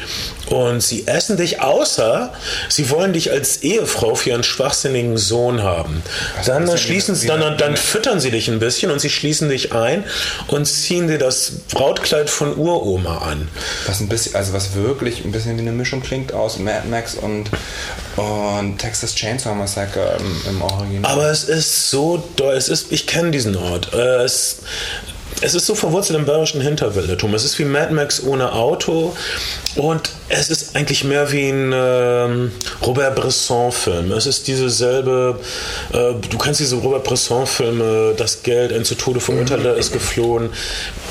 [0.46, 2.32] Und sie essen dich außer,
[2.68, 6.02] sie wollen dich als Ehefrau für ihren schwachsinnigen Sohn haben.
[6.44, 10.04] Dann schließen sie, dann, dann füttern sie dich ein bisschen und sie schließen dich ein
[10.48, 13.48] und ziehen dir das Brautkleid von Uroma an.
[13.86, 17.14] Was ein bisschen, also was wirklich ein bisschen wie eine Mischung klingt aus Mad Max
[17.14, 17.50] und,
[18.16, 21.12] und Texas Chainsaw Massacre im, im Original.
[21.12, 23.92] Aber es ist so doll, es ist, ich kenne diesen Ort.
[23.92, 24.58] Äh, Es,
[25.42, 27.34] es ist so verwurzelt im bayerischen Hinterwäldertum.
[27.34, 29.14] Es ist wie Mad Max ohne Auto
[29.76, 34.10] und es ist eigentlich mehr wie ein ähm, Robert Bresson-Film.
[34.12, 35.38] Es ist diese selbe,
[35.92, 40.50] äh, du kennst diese Robert Bresson-Filme, das Geld, ein zu Tode verurteilter ist geflohen.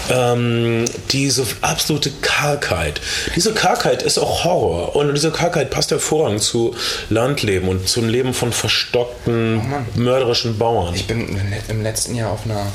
[0.10, 3.02] Ähm, diese absolute Kargheit.
[3.36, 6.76] Diese Kargheit ist auch Horror und diese Kargheit passt hervorragend zu
[7.10, 9.62] Landleben und zum Leben von verstockten,
[9.96, 10.94] mörderischen Bauern.
[10.94, 12.68] Ich bin im letzten Jahr auf einer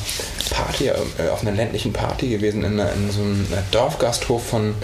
[0.51, 0.95] Party, äh,
[1.41, 4.75] auf einer ländlichen Party gewesen, in, einer, in so einem Dorfgasthof von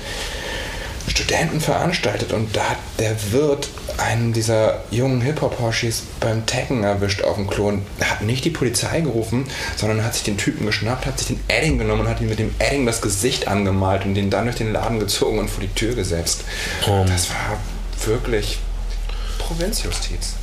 [1.09, 7.37] Studenten veranstaltet und da hat der Wirt einen dieser jungen Hip-Hop-Horschis beim Taggen erwischt auf
[7.37, 11.19] dem Klo und hat nicht die Polizei gerufen, sondern hat sich den Typen geschnappt, hat
[11.19, 14.31] sich den Edding genommen und hat ihm mit dem Edding das Gesicht angemalt und den
[14.31, 16.45] dann durch den Laden gezogen und vor die Tür gesetzt.
[17.07, 17.59] Das war
[18.05, 18.59] wirklich
[19.39, 20.35] Provinzjustiz.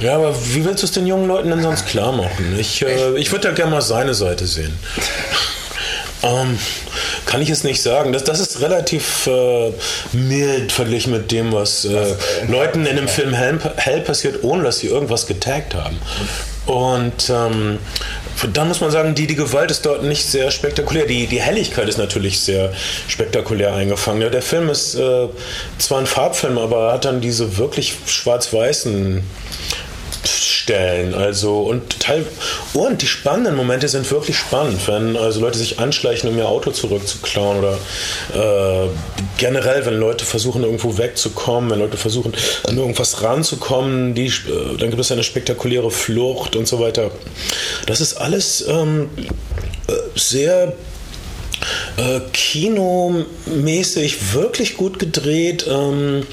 [0.00, 2.56] Ja, aber wie willst du es den jungen Leuten denn sonst klar machen?
[2.58, 4.76] Ich, äh, ich würde ja gerne mal seine Seite sehen.
[6.22, 6.58] Ähm,
[7.26, 8.12] kann ich es nicht sagen.
[8.12, 9.72] Das, das ist relativ äh,
[10.12, 12.14] mild verglichen mit dem, was äh,
[12.48, 15.98] Leuten in dem Film Hell, Hell passiert, ohne dass sie irgendwas getaggt haben.
[16.66, 17.78] Und ähm,
[18.52, 21.06] dann muss man sagen, die, die Gewalt ist dort nicht sehr spektakulär.
[21.06, 22.72] Die, die Helligkeit ist natürlich sehr
[23.08, 24.20] spektakulär eingefangen.
[24.20, 25.28] Ja, der Film ist äh,
[25.78, 29.22] zwar ein Farbfilm, aber er hat dann diese wirklich schwarz-weißen
[30.66, 31.14] Stellen.
[31.14, 32.26] Also und Teil
[32.74, 36.72] und die spannenden Momente sind wirklich spannend, wenn also Leute sich anschleichen, um ihr Auto
[36.72, 37.78] zurückzuklauen oder
[38.34, 38.88] äh,
[39.38, 42.34] generell, wenn Leute versuchen irgendwo wegzukommen, wenn Leute versuchen
[42.66, 47.12] an irgendwas ranzukommen, die, äh, dann gibt es eine spektakuläre Flucht und so weiter.
[47.86, 49.08] Das ist alles ähm,
[49.86, 50.72] äh, sehr
[51.96, 56.26] äh, kinomäßig wirklich gut gedreht, ähm,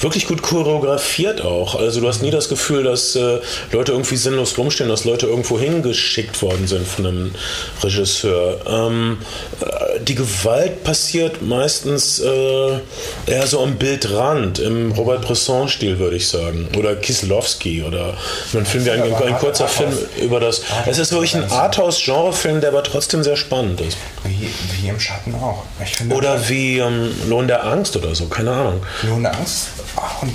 [0.00, 1.74] wirklich gut choreografiert auch.
[1.74, 3.40] Also du hast nie das Gefühl, dass äh,
[3.72, 7.34] Leute irgendwie sinnlos rumstehen, dass Leute irgendwo hingeschickt worden sind von einem
[7.82, 8.60] Regisseur.
[8.66, 9.18] Ähm,
[9.60, 12.78] äh, die Gewalt passiert meistens äh,
[13.26, 16.68] eher so am Bildrand, im Robert Bresson-Stil, würde ich sagen.
[16.76, 18.14] Oder Kieslowski oder
[18.54, 20.62] ein Film wie ein, ein, ein kurzer Film über das.
[20.86, 23.96] Es ist wirklich ein Arthouse-Genre-Film, der aber trotzdem sehr spannend ist.
[24.24, 24.48] Wie,
[24.80, 25.64] wie im Schatten auch.
[25.84, 28.82] Finde Oder wie ähm, Lohn der Angst oder so, keine Ahnung.
[29.04, 29.68] Lohn der Angst.
[29.96, 30.34] Ach, und,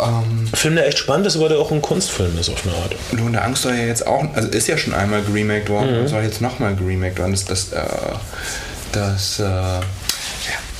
[0.00, 2.94] ähm, Film, der echt spannend ist, aber der auch ein Kunstfilm ist auf eine Art.
[3.10, 6.08] Lohn der Angst soll ja jetzt auch, also ist ja schon einmal geremaked worden und
[6.08, 7.32] soll jetzt nochmal geremaked werden.
[7.32, 7.82] Das, das, äh,
[8.92, 9.80] das, äh,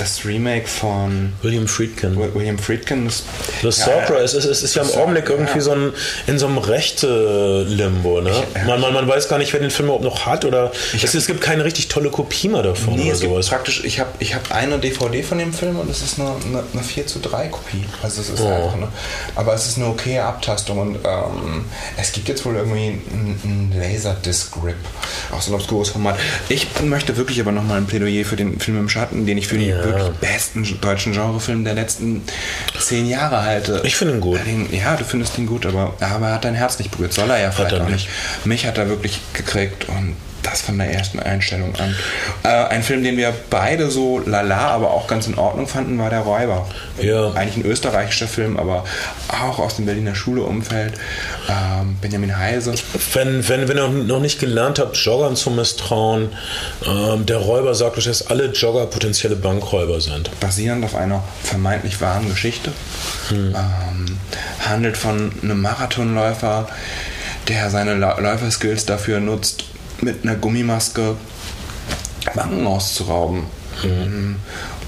[0.05, 2.17] das Remake von William Friedkin.
[2.19, 3.25] Wi- William Friedkin ist.
[3.63, 5.61] The Stalker, es, ist, es ist ja im Augenblick irgendwie ja.
[5.61, 5.93] so ein,
[6.27, 8.21] in so einem Rechte-Limbo.
[8.21, 8.31] Ne?
[8.31, 8.65] ja.
[8.67, 11.27] Man, man, man weiß gar nicht, wer den Film überhaupt noch hat oder es, es
[11.27, 13.49] gibt keine richtig tolle Kopie mehr davon Nee, oder sowas.
[13.49, 16.63] praktisch, ich habe ich hab eine DVD von dem Film und es ist eine, eine,
[16.73, 17.85] eine 4 zu 3 Kopie.
[18.03, 18.49] Also es ist Oh.
[18.49, 18.89] einfach eine,
[19.37, 21.65] aber es ist eine okaye Abtastung und ähm,
[21.97, 23.01] es gibt jetzt wohl irgendwie
[23.45, 24.75] einen Laserdisc-Grip,
[25.33, 26.19] auch so ein obskures Format.
[26.49, 29.57] Ich möchte wirklich aber nochmal ein Plädoyer für den Film im Schatten, den ich für
[29.57, 29.81] den Ja.
[29.99, 32.23] Wirklich besten deutschen Genrefilm der letzten
[32.79, 33.81] zehn Jahre halte.
[33.85, 34.41] Ich finde ihn gut.
[34.47, 37.13] Den, ja, du findest ihn gut, aber, aber er hat dein Herz nicht berührt.
[37.13, 38.09] Soll er ja vielleicht er auch nicht.
[38.09, 38.47] nicht.
[38.47, 41.95] Mich hat er wirklich gekriegt und das von der ersten Einstellung an.
[42.45, 46.11] Äh, ein Film, den wir beide so lala, aber auch ganz in Ordnung fanden, war
[46.11, 46.69] Der Räuber.
[47.01, 47.33] Ja.
[47.33, 48.85] Eigentlich ein österreichischer Film, aber
[49.29, 50.95] auch aus dem Berliner Schule-Umfeld.
[51.49, 52.75] Ähm, Benjamin Heise.
[53.13, 56.29] Wenn, wenn, wenn ihr noch nicht gelernt habt, Joggern zu misstrauen,
[56.87, 60.31] ähm, der Räuber sagt euch, dass alle Jogger potenzielle Bankräuber sind.
[60.41, 62.73] basierend auf einer vermeintlich wahren Geschichte.
[63.31, 64.19] Ähm,
[64.61, 66.69] handelt von einem Marathonläufer,
[67.49, 69.65] der seine Läuferskills dafür nutzt,
[70.01, 71.17] mit einer Gummimaske
[72.35, 73.45] Banken auszurauben
[73.83, 74.37] Mhm.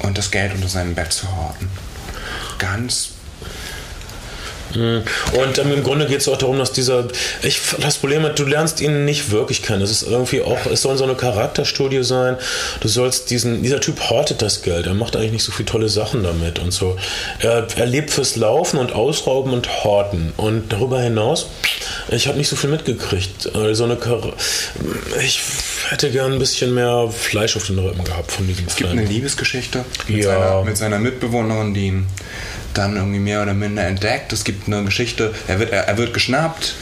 [0.00, 1.68] und das Geld unter seinem Bett zu horten.
[2.58, 3.10] Ganz
[4.74, 7.08] Und ähm, im Grunde geht es auch darum, dass dieser.
[7.42, 9.82] Ich, das Problem ist, du lernst ihn nicht wirklich kennen.
[9.82, 12.36] Es ist irgendwie auch, es soll so eine Charakterstudie sein.
[12.80, 14.86] Du sollst diesen, dieser Typ hortet das Geld.
[14.86, 16.96] Er macht eigentlich nicht so viele tolle Sachen damit und so.
[17.40, 20.32] Er, er lebt fürs Laufen und Ausrauben und Horten.
[20.36, 21.46] Und darüber hinaus,
[22.08, 23.54] ich habe nicht so viel mitgekriegt.
[23.54, 23.96] Also eine
[25.24, 25.40] ich
[25.90, 29.00] hätte gern ein bisschen mehr Fleisch auf den Rippen gehabt von diesem Es gibt Film.
[29.00, 30.30] eine Liebesgeschichte mit, Ja.
[30.30, 32.06] seiner, mit seiner Mitbewohnerin, die ihn
[32.74, 34.32] dann irgendwie mehr oder minder entdeckt.
[34.34, 36.74] Es gibt eine Geschichte, er wird, er, er wird geschnappt.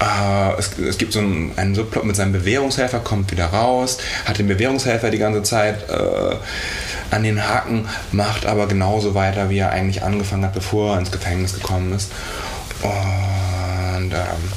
[0.00, 4.38] Äh, es, es gibt so einen, einen Subplot mit seinem Bewährungshelfer, kommt wieder raus, hat
[4.38, 6.36] den Bewährungshelfer die ganze Zeit äh,
[7.14, 11.10] an den Haken, macht aber genauso weiter, wie er eigentlich angefangen hat, bevor er ins
[11.10, 12.10] Gefängnis gekommen ist.
[12.82, 14.52] Und ähm,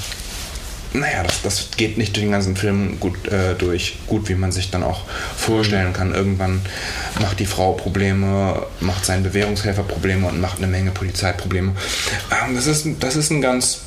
[0.94, 4.72] naja, das, das geht nicht den ganzen Film gut äh, durch, gut wie man sich
[4.72, 5.06] dann auch
[5.38, 6.14] vorstellen kann.
[6.14, 6.62] Irgendwann
[7.20, 11.74] macht die Frau Probleme, macht sein Bewährungshelfer Probleme und macht eine Menge Polizeiprobleme.
[12.32, 13.82] Ähm, das, ist, das ist ein ganz,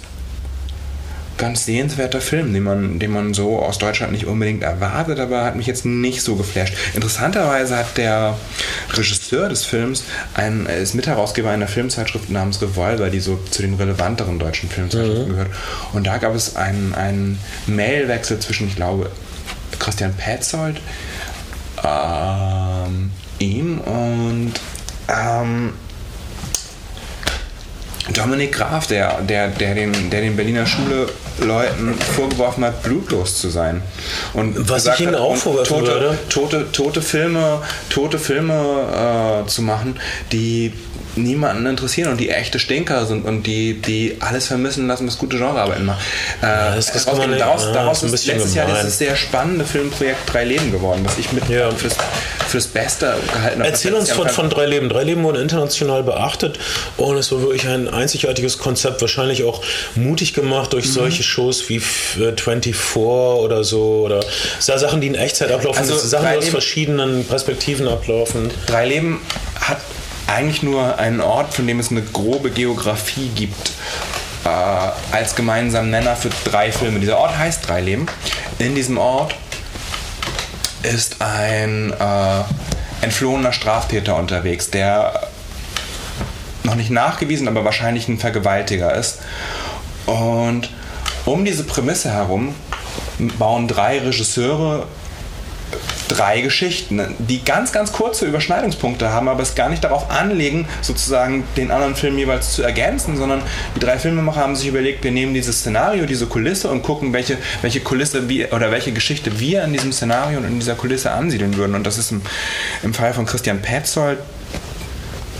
[1.36, 5.56] ganz sehenswerter Film, den man, den man so aus Deutschland nicht unbedingt erwartet, aber hat
[5.56, 6.74] mich jetzt nicht so geflasht.
[6.94, 8.36] Interessanterweise hat der
[8.92, 13.74] Regisseur des Films ein, er ist Mitherausgeber einer Filmzeitschrift namens Revolver, die so zu den
[13.74, 15.50] relevanteren deutschen Filmzeitschriften gehört.
[15.92, 19.10] Und da gab es einen, einen Mailwechsel zwischen, ich glaube,
[19.78, 20.80] Christian Petzold,
[21.82, 24.52] ähm, ihm und
[25.08, 25.72] ähm,
[28.12, 30.66] Dominik Graf, der, der, der, den, der den Berliner
[31.38, 33.82] Schule-Leuten vorgeworfen hat, blutlos zu sein.
[34.32, 36.18] Und Was ich ihnen auch vorwerfen tote, würde.
[36.28, 39.98] Tote, tote Filme, tote Filme äh, zu machen,
[40.32, 40.72] die
[41.16, 45.36] niemanden interessieren und die echte Stinker sind und die, die alles vermissen lassen, was gute
[45.38, 46.00] Genrearbeiten machen.
[46.42, 48.82] Äh, das- das kann man nicht- daraus, ja, daraus ist letztes Jahr gemein.
[48.82, 51.70] dieses sehr spannende Filmprojekt Drei Leben geworden, was ich mit Ja.
[51.70, 51.94] fürs,
[52.54, 53.68] fürs Beste gehalten habe.
[53.68, 54.88] Erzähl uns von, von Drei Leben.
[54.88, 56.58] Drei Leben wurden international beachtet
[56.96, 59.60] und es war wirklich ein einzigartiges Konzept, wahrscheinlich auch
[59.96, 64.20] mutig gemacht durch solche Shows wie F- äh, 24 oder so oder
[64.60, 68.50] Sachen, die in Echtzeit ablaufen, Also, Sachen, die aus verschiedenen Perspektiven ablaufen.
[68.66, 69.20] Drei Leben
[69.60, 69.78] hat
[70.28, 73.72] eigentlich nur einen Ort, von dem es eine grobe Geografie gibt,
[74.44, 74.48] äh,
[75.14, 77.00] als gemeinsamen Nenner für drei Filme.
[77.00, 78.06] Dieser Ort heißt Drei Leben.
[78.58, 79.34] In diesem Ort
[80.84, 85.28] ist ein äh, entflohener Straftäter unterwegs, der
[86.62, 89.20] noch nicht nachgewiesen, aber wahrscheinlich ein Vergewaltiger ist.
[90.06, 90.70] Und
[91.24, 92.54] um diese Prämisse herum
[93.38, 94.86] bauen drei Regisseure
[96.14, 101.44] drei Geschichten, die ganz, ganz kurze Überschneidungspunkte haben, aber es gar nicht darauf anlegen, sozusagen
[101.56, 103.42] den anderen Film jeweils zu ergänzen, sondern
[103.74, 107.36] die drei Filmemacher haben sich überlegt, wir nehmen dieses Szenario, diese Kulisse und gucken, welche,
[107.62, 111.56] welche Kulisse wir, oder welche Geschichte wir in diesem Szenario und in dieser Kulisse ansiedeln
[111.56, 111.74] würden.
[111.74, 112.22] Und das ist im,
[112.82, 114.18] im Fall von Christian Petzold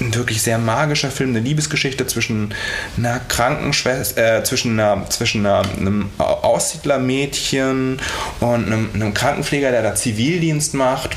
[0.01, 2.55] ein wirklich sehr magischer Film, eine Liebesgeschichte zwischen
[2.97, 8.01] einer Krankenschwester, äh, zwischen, einer, zwischen einer, einem Aussiedlermädchen
[8.41, 11.11] und einem, einem Krankenpfleger, der da Zivildienst macht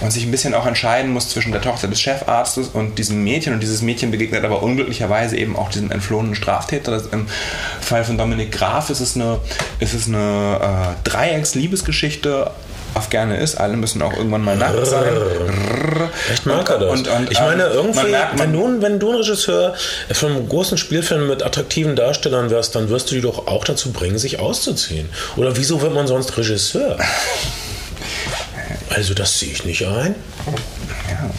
[0.00, 3.52] und sich ein bisschen auch entscheiden muss zwischen der Tochter des Chefarztes und diesem Mädchen.
[3.54, 6.92] Und dieses Mädchen begegnet aber unglücklicherweise eben auch diesem entflohenen Straftäter.
[6.92, 7.26] Das Im
[7.80, 9.40] Fall von Dominik Graf ist es eine,
[9.78, 12.50] ist es eine äh, Dreiecks-Liebesgeschichte
[12.94, 13.56] auf gerne ist.
[13.56, 15.04] Alle müssen auch irgendwann mal nackt sein.
[16.30, 16.90] Echt mag er das.
[16.90, 19.74] Und, und, ich meine, ähm, irgendwie, man merkt, wenn, du, wenn du ein Regisseur
[20.12, 23.92] von einem großen Spielfilm mit attraktiven Darstellern wärst, dann wirst du die doch auch dazu
[23.92, 25.08] bringen, sich auszuziehen.
[25.36, 26.98] Oder wieso wird man sonst Regisseur?
[28.90, 30.14] Also das sehe ich nicht ein.
[31.08, 31.30] ja.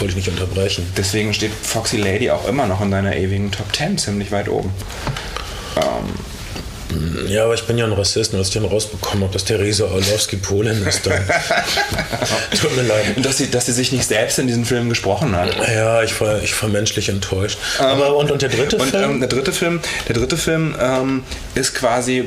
[0.00, 0.90] Wollte ich nicht unterbrechen.
[0.96, 4.72] Deswegen steht Foxy Lady auch immer noch in deiner ewigen Top 10 ziemlich weit oben.
[5.76, 6.14] Ähm,
[7.28, 9.84] Ja, aber ich bin ja ein Rassist und als ich dann rausbekommen habe, dass Theresa
[9.84, 11.22] Orlowski Polin ist, dann
[12.60, 13.24] tut mir leid.
[13.24, 15.54] dass, sie, dass sie sich nicht selbst in diesen Film gesprochen hat.
[15.68, 17.58] Ja, ich war, ich war menschlich enttäuscht.
[17.78, 19.10] aber und, und der dritte Und Film?
[19.12, 21.22] ähm, der dritte Film, der dritte Film ähm,
[21.54, 22.24] ist quasi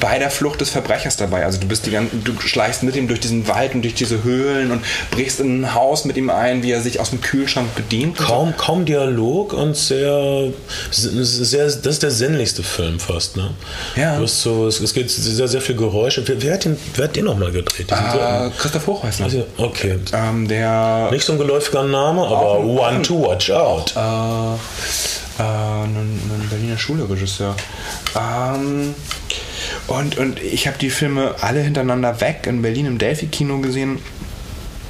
[0.00, 1.44] bei der Flucht des Verbrechers dabei.
[1.44, 4.24] Also du bist die ganze, du schleichst mit ihm durch diesen Wald und durch diese
[4.24, 7.74] Höhlen und brichst in ein Haus mit ihm ein, wie er sich aus dem Kühlschrank
[7.74, 8.16] bedient.
[8.16, 10.52] Kaum, kaum Dialog und sehr,
[10.90, 13.50] sehr, das ist der sinnlichste Film fast, ne?
[13.96, 14.16] Ja.
[14.16, 16.26] Du hast so, es, es geht sehr, sehr viel Geräusche.
[16.26, 17.90] Wer, wer hat den, wer hat den nochmal gedreht?
[17.90, 19.26] Äh, Christoph Hochhäusler.
[19.26, 19.98] Also, okay.
[20.12, 23.94] Ähm, der Nicht so ein geläufiger Name, aber One to Watch Out.
[23.96, 27.54] äh, äh, ein, ein Berliner Schulregisseur.
[28.16, 28.94] Ähm,
[29.86, 33.98] und, und ich habe die Filme alle hintereinander weg in Berlin im Delphi-Kino gesehen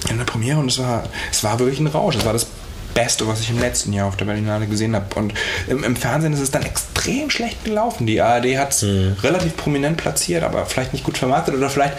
[0.08, 2.16] in der Premiere und es war, es war wirklich ein Rausch.
[2.16, 2.46] Es war das
[2.94, 5.06] Beste, was ich im letzten Jahr auf der Berlinale gesehen habe.
[5.14, 5.32] Und
[5.68, 8.06] im, im Fernsehen ist es dann extrem schlecht gelaufen.
[8.06, 9.16] Die ARD hat es Mhm.
[9.22, 11.94] relativ prominent platziert, aber vielleicht nicht gut vermarktet oder vielleicht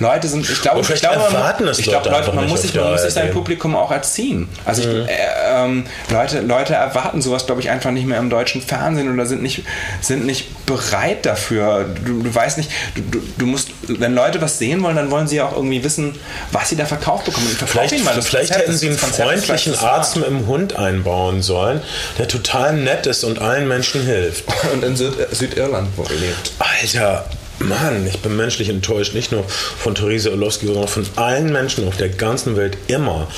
[0.00, 2.84] Leute sind, ich glaube, ich glaube, man, es ich glaube, Leute man muss sich, man
[2.84, 3.30] der muss sich sein.
[3.32, 4.48] Publikum auch erziehen.
[4.64, 5.06] Also ich, Mhm.
[5.08, 9.26] äh, ähm, Leute, Leute erwarten sowas, glaube ich, einfach nicht mehr im deutschen Fernsehen oder
[9.26, 9.62] sind nicht,
[10.00, 11.84] sind nicht bereit dafür.
[12.04, 15.36] Du, du weißt nicht, du, du, musst, wenn Leute was sehen wollen, dann wollen sie
[15.36, 16.14] ja auch irgendwie wissen,
[16.52, 17.46] was sie da verkauft bekommen.
[17.66, 21.80] Vielleicht, vielleicht hätten sie einen freundlichen Arzt mit einem Hund einbauen sollen,
[22.18, 24.44] der total nett ist und allen Menschen hilft.
[24.72, 26.52] Und in Süd Südirland wo er lebt.
[26.58, 27.24] Alter,
[27.60, 31.96] Mann, ich bin menschlich enttäuscht, nicht nur von Therese Orlowski, sondern von allen Menschen auf
[31.96, 33.28] der ganzen Welt immer.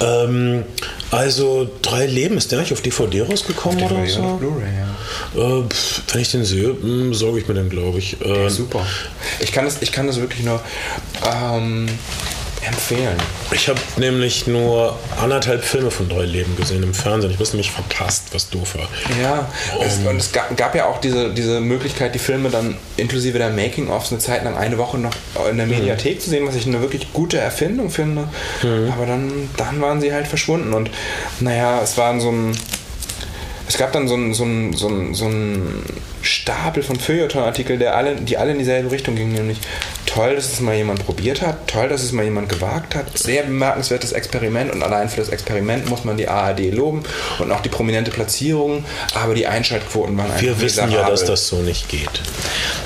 [0.00, 0.64] Ähm,
[1.10, 4.20] also, drei Leben, ist der nicht auf DVD rausgekommen oder DVD so?
[4.20, 5.60] oder Blu-ray, ja.
[5.60, 8.20] Äh, pff, wenn ich den sehe, mh, sorge ich mir den, glaube ich.
[8.20, 8.84] Äh, Super.
[9.38, 10.60] Ich kann das, ich kann das wirklich nur
[11.24, 11.86] ähm,
[12.62, 13.16] empfehlen.
[13.52, 17.30] ich habe nämlich nur anderthalb Filme von drei Leben gesehen im Fernsehen.
[17.30, 18.88] Ich habe es nämlich verpasst, was doof war.
[19.20, 19.50] Ja,
[19.84, 23.50] es, und es gab, gab ja auch diese, diese Möglichkeit, die Filme dann inklusive der
[23.50, 25.12] Making-ofs eine Zeit lang eine Woche noch
[25.50, 28.28] in der Mediathek zu sehen, was ich eine wirklich gute Erfindung finde.
[28.92, 30.90] Aber dann, dann waren sie halt verschwunden und
[31.40, 32.56] naja, es war so ein.
[33.68, 35.84] Es gab dann so ein, so ein, so ein, so ein
[36.22, 39.58] Stapel von Feuilleton-Artikeln, alle, die alle in dieselbe Richtung gingen, nämlich
[40.12, 43.44] toll, dass es mal jemand probiert hat, toll, dass es mal jemand gewagt hat, sehr
[43.44, 47.04] bemerkenswertes Experiment und allein für das Experiment muss man die ARD loben
[47.38, 48.84] und auch die prominente Platzierung,
[49.14, 52.10] aber die Einschaltquoten waren einfach Wir wissen ja, dass das so nicht geht.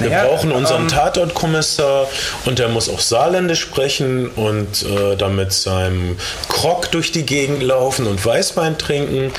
[0.01, 2.09] Wir Naja, brauchen unseren ähm, Tatortkommissar
[2.45, 6.17] und der muss auch Saarländisch sprechen und äh, damit seinem
[6.49, 9.33] Krog durch die Gegend laufen und Weißwein trinken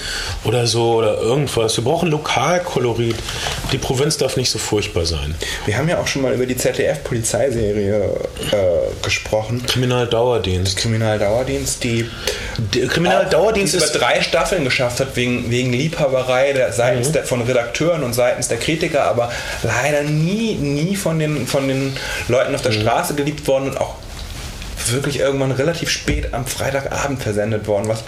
[0.43, 1.77] oder so oder irgendwas.
[1.77, 3.17] Wir brauchen Lokalkolorit.
[3.71, 5.35] Die Provinz darf nicht so furchtbar sein.
[5.65, 9.63] Wir haben ja auch schon mal über die ZDF-Polizeiserie äh, gesprochen.
[9.65, 10.77] Kriminaldauerdienst.
[10.77, 12.09] Kriminaldauerdienst, die
[12.87, 16.73] Kriminaldauerdienst die ist über drei Staffeln geschafft hat, wegen, wegen Liebhaberei der, Mhm.
[16.73, 19.31] seitens der, von Redakteuren und seitens der Kritiker, aber
[19.63, 21.95] leider nie, nie von den, von den
[22.27, 22.55] Leuten Mhm.
[22.55, 23.95] auf der Straße geliebt worden und auch
[24.91, 27.87] wirklich irgendwann relativ spät am Freitagabend versendet worden.
[27.87, 28.03] Was,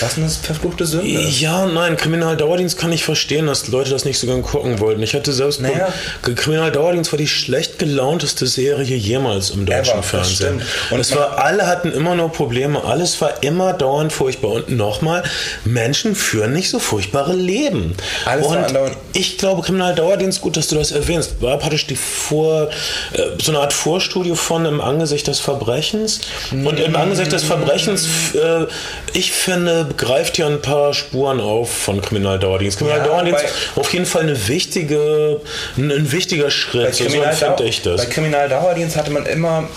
[0.00, 1.08] was eine verfluchte Sünde.
[1.08, 5.02] Ja, nein, Kriminaldauerdienst kann ich verstehen, dass Leute das nicht so gern gucken wollten.
[5.02, 5.60] Ich hatte selbst.
[5.60, 5.88] Naja.
[6.22, 10.60] Kriminaldauerdienst war die schlecht gelaunteste Serie jemals im deutschen Ever, das Fernsehen.
[10.60, 10.64] stimmt.
[10.90, 14.52] Und es war, alle hatten immer nur Probleme, alles war immer dauernd furchtbar.
[14.52, 15.22] Und nochmal,
[15.64, 17.94] Menschen führen nicht so furchtbare Leben.
[18.24, 18.66] Alles Und
[19.12, 22.70] ich glaube, Kriminaldauerdienst, gut, dass du das erwähnst, war praktisch die Vor,
[23.12, 26.20] äh, so eine Art Vorstudio von Im Angesicht des Verbrechens.
[26.52, 28.66] Und im Angesicht des Verbrechens, äh,
[29.12, 32.78] ich finde, greift hier ein paar Spuren auf von Kriminaldauerdienst.
[32.78, 33.44] Kriminaldauerdienst
[33.74, 35.40] bei- auf jeden Fall eine wichtige,
[35.76, 36.94] ein, ein wichtiger Schritt.
[36.94, 38.04] So, empfinde ich das.
[38.04, 39.68] Bei Kriminaldauerdienst hatte man immer ein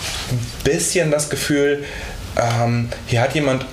[0.64, 1.84] bisschen das Gefühl,
[2.36, 3.64] ähm, hier hat jemand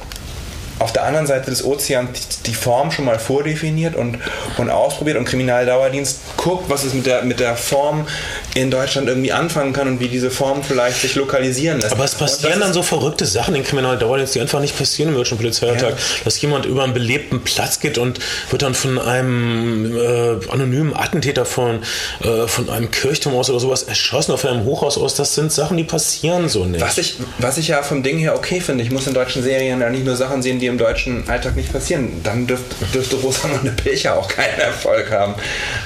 [0.79, 4.17] auf der anderen Seite des Ozeans die, Form schon mal vordefiniert und,
[4.57, 8.07] und ausprobiert und Kriminaldauerdienst guckt, was es mit der, mit der Form
[8.53, 11.91] in Deutschland irgendwie anfangen kann und wie diese Form vielleicht sich lokalisieren lässt.
[11.91, 15.37] Aber es passieren dann so verrückte Sachen in Kriminaldauerdienst, die einfach nicht passieren im deutschen
[15.37, 15.91] Polizeialltag.
[15.91, 15.97] Ja.
[16.23, 18.19] Dass jemand über einen belebten Platz geht und
[18.49, 21.81] wird dann von einem äh, anonymen Attentäter von,
[22.23, 25.15] äh, von einem Kirchturm aus oder sowas erschossen auf einem Hochhaus aus.
[25.15, 26.81] Das sind Sachen, die passieren so nicht.
[26.81, 29.81] Was ich, was ich ja vom Ding her okay finde, ich muss in deutschen Serien
[29.81, 32.21] ja nicht nur Sachen sehen, die im deutschen Alltag nicht passieren.
[32.23, 35.33] Dann dürft, dürfte Rosamunde Pilcher auch keinen Erfolg haben.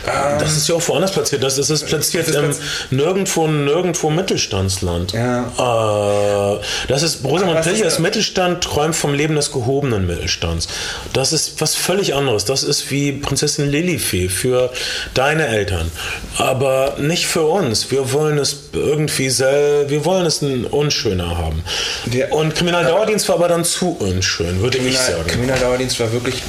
[0.06, 1.42] Ähm, Das ist ja auch woanders platziert.
[1.42, 2.60] Das ist es platziert Das ist im platz-
[2.92, 5.14] nirgendwo, nirgendwo Mittelstandsland.
[5.14, 6.54] Ja.
[6.56, 8.00] Äh, das ist Rosamund was ist das?
[8.00, 10.68] Mittelstand träumt vom Leben des gehobenen Mittelstands.
[11.14, 12.46] Das ist was völlig anderes.
[12.46, 14.72] Das ist wie Prinzessin Lilifee für
[15.16, 15.92] deine Eltern.
[16.38, 17.90] Aber nicht für uns.
[17.92, 21.64] Wir wollen es irgendwie sel wir wollen es ein unschöner haben.
[22.06, 25.28] Der- Und Kriminaldauerdienst war aber dann zu unschön, würde ich Kriminal, sagen.
[25.28, 26.44] Kriminaldauerdienst war wirklich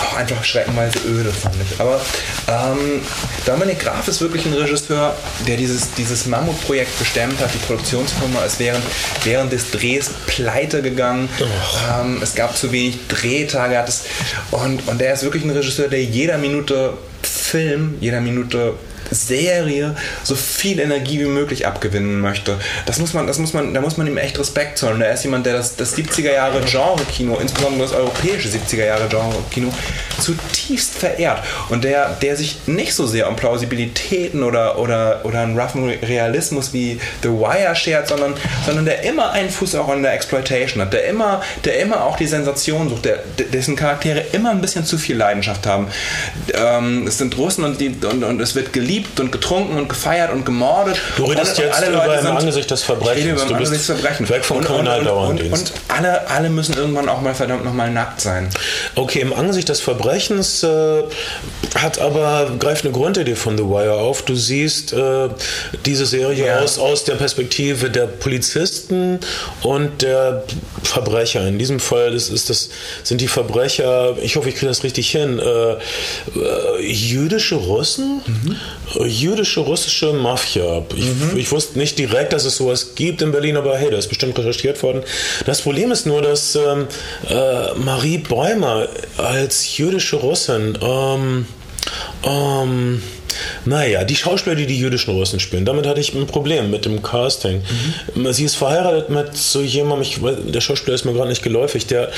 [0.00, 1.80] auch einfach schreckenweise öde, fand ich.
[1.80, 2.00] Aber
[2.48, 3.00] ähm,
[3.46, 5.14] Dominik Graf ist wirklich ein Regisseur,
[5.46, 7.54] der dieses, dieses Mammutprojekt gestemmt hat.
[7.54, 8.84] Die Produktionsfirma ist während,
[9.22, 11.28] während des Drehs pleite gegangen.
[11.90, 13.78] Ähm, es gab zu wenig Drehtage.
[13.78, 14.04] Hat es,
[14.50, 18.74] und, und er ist wirklich ein Regisseur, der jeder Minute Film, jeder Minute
[19.10, 22.58] Serie so viel Energie wie möglich abgewinnen möchte.
[22.86, 25.00] Das muss man, das muss man, da muss man ihm echt Respekt zollen.
[25.00, 29.72] Er ist jemand, der das, das 70er Jahre Genre-Kino, insbesondere das europäische 70er Jahre Genre-Kino,
[30.20, 35.58] zutiefst verehrt und der, der sich nicht so sehr um Plausibilitäten oder, oder, oder einen
[35.58, 38.34] roughen Realismus wie The Wire schert, sondern,
[38.64, 42.16] sondern der immer einen Fuß auch in der Exploitation hat, der immer, der immer auch
[42.16, 43.18] die Sensation sucht, der,
[43.52, 45.88] dessen Charaktere immer ein bisschen zu viel Leidenschaft haben.
[46.54, 50.32] Ähm, es sind Russen und, die, und, und es wird geliebt und getrunken und gefeiert
[50.32, 50.96] und gemordet.
[51.16, 53.42] Du redest und, jetzt und über im Angesicht des Verbrechens.
[53.42, 54.30] Über Du Angesicht des Verbrechens.
[54.30, 55.72] weg vom und, und, und, und, Kriminaldauerdienst.
[55.72, 58.48] und alle, alle müssen irgendwann auch mal verdammt nochmal nackt sein.
[58.94, 61.02] Okay, im Angesicht des Verbrechens äh,
[61.76, 64.22] hat aber greift eine Grundidee von The Wire auf.
[64.22, 65.28] Du siehst äh,
[65.86, 66.58] diese Serie Ja.
[66.60, 69.20] aus, aus der Perspektive der Polizisten
[69.62, 70.44] und der
[70.82, 71.46] Verbrecher.
[71.46, 72.70] In diesem Fall ist, ist das,
[73.02, 75.76] sind die Verbrecher, ich hoffe, ich kriege das richtig hin, äh, äh,
[76.80, 80.82] jüdische Russen, äh, jüdische russische Mafia.
[80.96, 84.08] Ich, ich wusste nicht direkt, dass es sowas gibt in Berlin, aber hey, da ist
[84.08, 85.02] bestimmt recherchiert worden.
[85.46, 86.86] Das Problem ist nur, dass ähm,
[87.28, 91.46] äh, Marie Bäumer als jüdische Russin ähm,
[92.24, 93.02] ähm,
[93.64, 97.02] naja, die Schauspieler, die die jüdischen Russen spielen, damit hatte ich ein Problem mit dem
[97.02, 97.62] Casting.
[98.30, 100.20] Sie ist verheiratet mit so jemandem, ich,
[100.52, 102.10] der Schauspieler ist mir gerade nicht geläufig, der,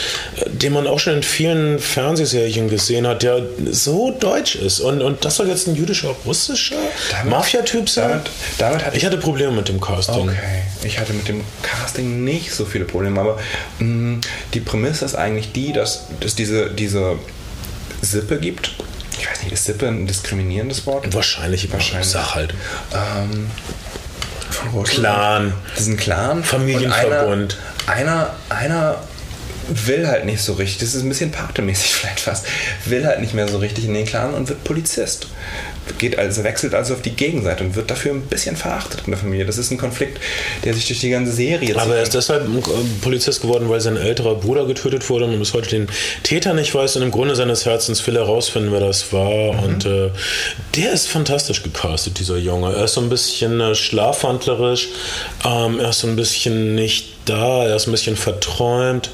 [0.46, 4.80] den man auch schon in vielen Fernsehserien gesehen hat, der so deutsch ist.
[4.80, 6.76] Und, und das soll jetzt ein jüdischer, russischer
[7.24, 8.08] Mafia-Typ sein?
[8.10, 10.28] Damit, damit hatte ich hatte Probleme mit dem Casting.
[10.28, 13.38] Okay, ich hatte mit dem Casting nicht so viele Probleme, aber
[13.78, 14.20] mh,
[14.54, 17.18] die Prämisse ist eigentlich die, dass es diese, diese
[18.02, 18.72] Sippe gibt.
[19.18, 21.12] Ich weiß nicht, ist Sippe ein diskriminierendes Wort?
[21.14, 22.08] Wahrscheinlich, Wahrscheinlich.
[22.08, 22.54] Sag halt.
[22.92, 23.50] Ähm.
[24.84, 25.52] Clan.
[25.78, 26.42] Diesen Clan.
[26.44, 27.56] Familienverbund.
[27.56, 28.98] Und Einer, einer, einer
[29.68, 32.46] will halt nicht so richtig, das ist ein bisschen patemäßig vielleicht fast,
[32.84, 35.28] will halt nicht mehr so richtig in den Clan und wird Polizist.
[35.98, 39.18] Geht also, wechselt also auf die Gegenseite und wird dafür ein bisschen verachtet in der
[39.18, 39.46] Familie.
[39.46, 40.20] Das ist ein Konflikt,
[40.64, 41.76] der sich durch die ganze Serie zieht.
[41.78, 42.60] Aber er ist deshalb äh,
[43.00, 45.88] Polizist geworden, weil sein älterer Bruder getötet wurde und man bis heute den
[46.22, 49.54] Täter nicht weiß und im Grunde seines Herzens will er herausfinden, wer das war.
[49.54, 49.58] Mhm.
[49.60, 50.10] Und äh,
[50.76, 52.74] der ist fantastisch gecastet, dieser Junge.
[52.74, 54.88] Er ist so ein bisschen äh, schlafwandlerisch,
[55.44, 59.10] ähm, er ist so ein bisschen nicht da, er ist ein bisschen verträumt.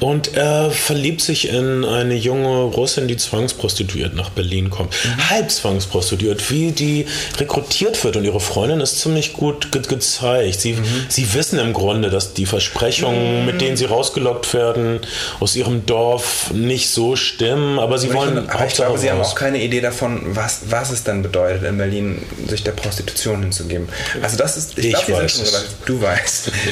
[0.00, 4.94] Und er verliebt sich in eine junge Russin, die zwangsprostituiert nach Berlin kommt.
[5.30, 7.06] Halb zwangsprostituiert, wie die
[7.38, 8.16] rekrutiert wird.
[8.16, 10.60] Und ihre Freundin ist ziemlich gut ge gezeigt.
[10.60, 10.76] Sie,
[11.08, 15.00] sie wissen im Grunde, dass die Versprechungen, mit denen sie rausgelockt werden,
[15.40, 17.78] aus ihrem Dorf nicht so stimmen.
[17.78, 21.04] Aber sie wollen aber ich glaube, sie haben auch keine Idee davon, was, was es
[21.04, 23.88] dann bedeutet, in Berlin sich der Prostitution hinzugeben.
[24.20, 26.50] Also das ist, Ich glaub, die sind weiß Du weißt.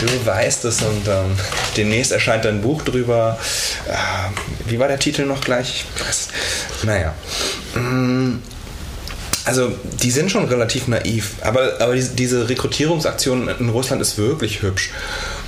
[0.00, 1.36] Du weißt es und ähm,
[1.90, 3.38] demnächst erscheint ein Buch drüber.
[3.88, 5.84] Äh, wie war der Titel noch gleich?
[6.84, 7.14] Naja.
[7.74, 8.38] Mm,
[9.44, 9.72] Also,
[10.02, 14.90] die sind schon relativ naiv, aber, aber diese Rekrutierungsaktion in Russland ist wirklich hübsch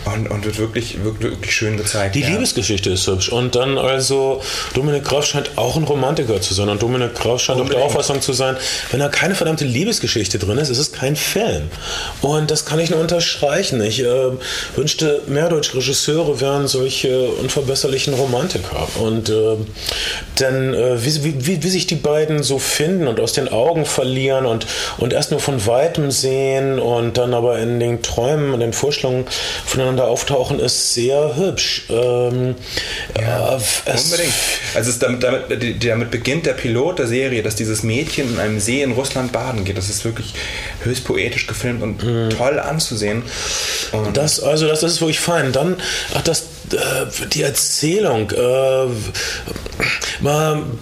[0.04, 2.14] und, und wird wirklich, wirklich, wirklich schön gezeigt.
[2.14, 2.28] Die ja.
[2.28, 3.28] Liebesgeschichte ist hübsch.
[3.28, 4.42] Und dann also,
[4.74, 6.68] Dominik Graf scheint auch ein Romantiker zu sein.
[6.68, 7.86] Und Dominik Graf scheint auch der Unbedingt.
[7.86, 8.56] Auffassung zu sein,
[8.90, 11.70] wenn da keine verdammte Liebesgeschichte drin ist, ist es kein Film.
[12.20, 13.80] Und das kann ich nur unterstreichen.
[13.82, 14.30] Ich äh,
[14.76, 18.88] wünschte, mehr deutsche Regisseure wären solche unverbesserlichen Romantiker.
[19.00, 19.56] Und äh,
[20.40, 23.84] denn äh, wie, wie, wie, wie sich die beiden so finden und aus den Augen
[23.84, 24.66] verlieren und,
[24.98, 29.26] und erst nur von weitem sehen und dann aber in den Träumen und den Vorstellungen
[29.64, 31.84] voneinander auftauchen, ist sehr hübsch.
[31.88, 32.54] Ähm,
[33.20, 34.32] ja, es, Unbedingt.
[34.74, 38.82] Also damit, damit, damit beginnt der Pilot der Serie, dass dieses Mädchen in einem See
[38.82, 39.76] in Russland baden geht.
[39.76, 40.34] Das ist wirklich
[40.82, 42.00] höchst poetisch gefilmt und
[42.36, 43.22] toll anzusehen.
[43.92, 45.52] Und Das, also das ist wirklich fein.
[45.52, 45.76] Dann,
[46.14, 46.44] ach, das,
[46.74, 48.30] äh, die Erzählung.
[48.30, 48.86] Äh,
[50.20, 50.78] man,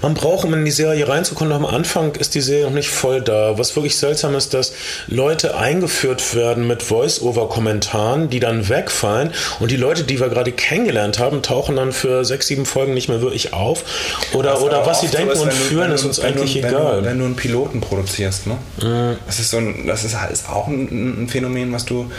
[0.00, 3.20] man braucht, um in die Serie reinzukommen, am Anfang ist die Serie noch nicht voll
[3.20, 3.58] da.
[3.58, 4.72] Was wirklich seltsam ist, dass
[5.06, 9.32] Leute eingeführt werden mit Voice-Over-Kommentaren, die dann wegfallen.
[9.60, 13.08] Und die Leute, die wir gerade kennengelernt haben, tauchen dann für sechs, sieben Folgen nicht
[13.08, 13.84] mehr wirklich auf.
[14.32, 16.54] Oder, ist oder was sie oft so, denken dass und wenn du- ist uns eigentlich
[16.54, 17.00] du, wenn egal.
[17.00, 19.16] Du, wenn du einen Piloten produzierst, ne?
[19.26, 22.10] Das ist so ein, das ist, halt- ist auch ein, ein Phänomen, was du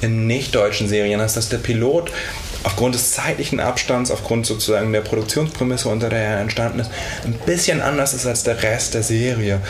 [0.00, 2.10] in nicht-deutschen Serien hast, dass der Pilot
[2.66, 6.90] aufgrund des zeitlichen Abstands, aufgrund sozusagen der Produktionsprämisse, unter der er entstanden ist,
[7.24, 9.60] ein bisschen anders ist als der Rest der Serie.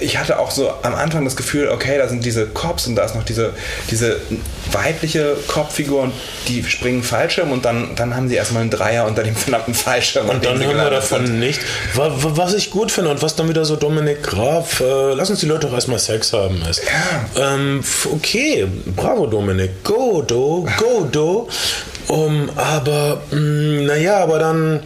[0.00, 3.04] Ich hatte auch so am Anfang das Gefühl, okay, da sind diese Cops und da
[3.04, 3.54] ist noch diese,
[3.92, 4.20] diese
[4.72, 6.12] weibliche Cop-Figur und
[6.48, 10.28] die springen Fallschirm und dann, dann haben sie erstmal einen Dreier unter dem verdammten Fallschirm.
[10.28, 11.20] Und dann hören wir gelandet sind.
[11.22, 11.60] davon nicht.
[11.94, 15.30] Wa- wa- Was ich gut finde und was dann wieder so Dominik Graf, äh, lass
[15.30, 16.82] uns die Leute doch erstmal Sex haben ist.
[17.36, 18.66] Ähm, f- okay,
[18.96, 21.48] bravo Dominik, go do, go do.
[22.08, 24.80] Um, aber, mh, naja, aber dann,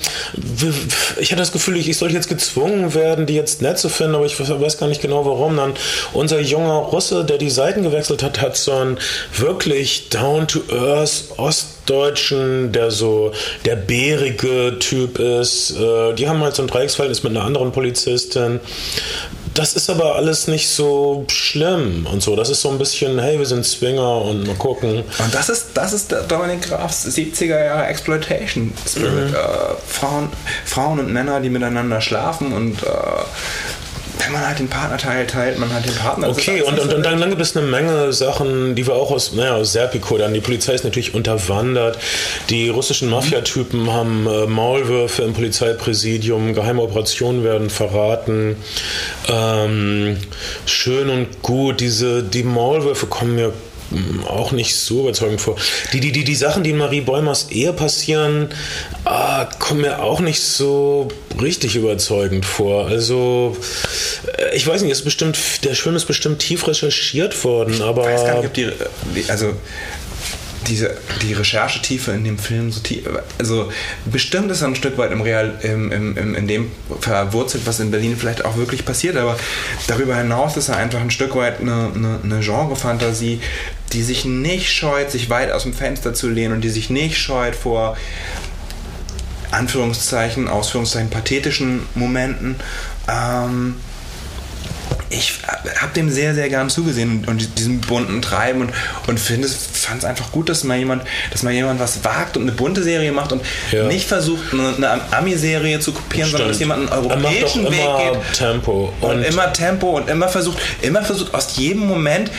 [1.19, 4.15] ich hatte das Gefühl, ich, ich sollte jetzt gezwungen werden, die jetzt nett zu finden,
[4.15, 5.57] aber ich weiß gar nicht genau warum.
[5.57, 5.75] Dann
[6.15, 8.99] unser junger Russe, der die Seiten gewechselt hat, hat so einen
[9.37, 13.33] wirklich down-to-earth Ostdeutschen, der so
[13.67, 15.73] der bärige Typ ist.
[15.73, 18.61] Äh, Die haben halt so ein Dreiecksverhältnis mit einer anderen Polizistin.
[19.61, 22.35] Das ist aber alles nicht so schlimm und so.
[22.35, 25.05] Das ist so ein bisschen, hey, wir sind Swinger und mal gucken.
[25.19, 29.35] Und das ist, das ist der Dominik Grafs 70er Jahre Exploitation Spirit.
[29.35, 29.37] Äh,
[29.87, 30.31] Frauen,
[30.65, 32.87] Frauen und Männer, die miteinander schlafen und äh,
[34.25, 36.29] wenn man halt den Partnerteil teilt, man hat den Partner.
[36.29, 39.55] Okay, und, und, und dann, gibt es eine Menge Sachen, die wir auch aus, naja,
[39.55, 40.35] aus Serpico dann.
[40.35, 41.99] Die Polizei ist natürlich unterwandert.
[42.49, 48.57] Die russischen Mafiatypen haben äh, Maulwürfe im Polizeipräsidium, geheime Operationen werden verraten.
[49.29, 50.17] Ähm,
[50.67, 53.53] schön und gut, diese, die Maulwürfe kommen mir
[54.29, 55.57] auch nicht so überzeugend vor.
[55.93, 58.49] Die, die, die, die Sachen, die in Marie Bäumers Ehe passieren,
[59.05, 61.09] ah, kommen mir auch nicht so
[61.41, 62.87] richtig überzeugend vor.
[62.87, 63.57] Also,
[64.39, 68.03] äh, ich weiß nicht, ist bestimmt, der Film ist bestimmt tief recherchiert worden, aber.
[68.03, 68.71] Ich weiß gar nicht, ob die,
[69.15, 69.55] die also
[70.71, 73.05] diese, die Recherchetiefe in dem Film so tief,
[73.39, 73.71] also
[74.05, 76.71] bestimmt ist er ein Stück weit im Real, im, im, im, in dem
[77.01, 79.37] verwurzelt, was in Berlin vielleicht auch wirklich passiert, aber
[79.89, 83.41] darüber hinaus ist er einfach ein Stück weit eine, eine, eine Genrefantasie,
[83.93, 87.19] die sich nicht scheut, sich weit aus dem Fenster zu lehnen und die sich nicht
[87.19, 87.97] scheut vor
[89.51, 92.57] Anführungszeichen, Ausführungszeichen, pathetischen Momenten.
[93.09, 93.77] Ähm,
[95.13, 95.41] ich
[95.81, 98.71] habe dem sehr, sehr gern zugesehen und diesem bunten Treiben und,
[99.09, 102.37] und finde es, fand es einfach gut, dass mal jemand, dass mal jemand was wagt
[102.37, 103.87] und eine bunte Serie macht und Ja.
[103.89, 108.33] nicht versucht, eine, eine Ami-Serie zu kopieren, sondern dass jemand einen europäischen Weg immer geht
[108.35, 108.93] Tempo.
[109.01, 112.31] und, Und, immer Tempo und immer versucht, immer versucht aus jedem Moment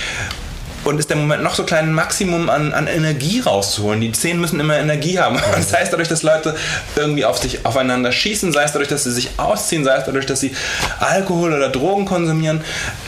[0.84, 4.02] und ist der Moment noch so klein ein Maximum an, an Energie rauszuholen.
[4.02, 5.40] Die Szenen müssen immer Energie haben.
[5.62, 6.56] Sei es dadurch, dass Leute
[6.96, 10.26] irgendwie auf sich aufeinander schießen, sei es dadurch, dass sie sich ausziehen, sei es dadurch,
[10.26, 10.56] dass sie
[11.00, 12.62] Alkohol oder Drogen konsumieren.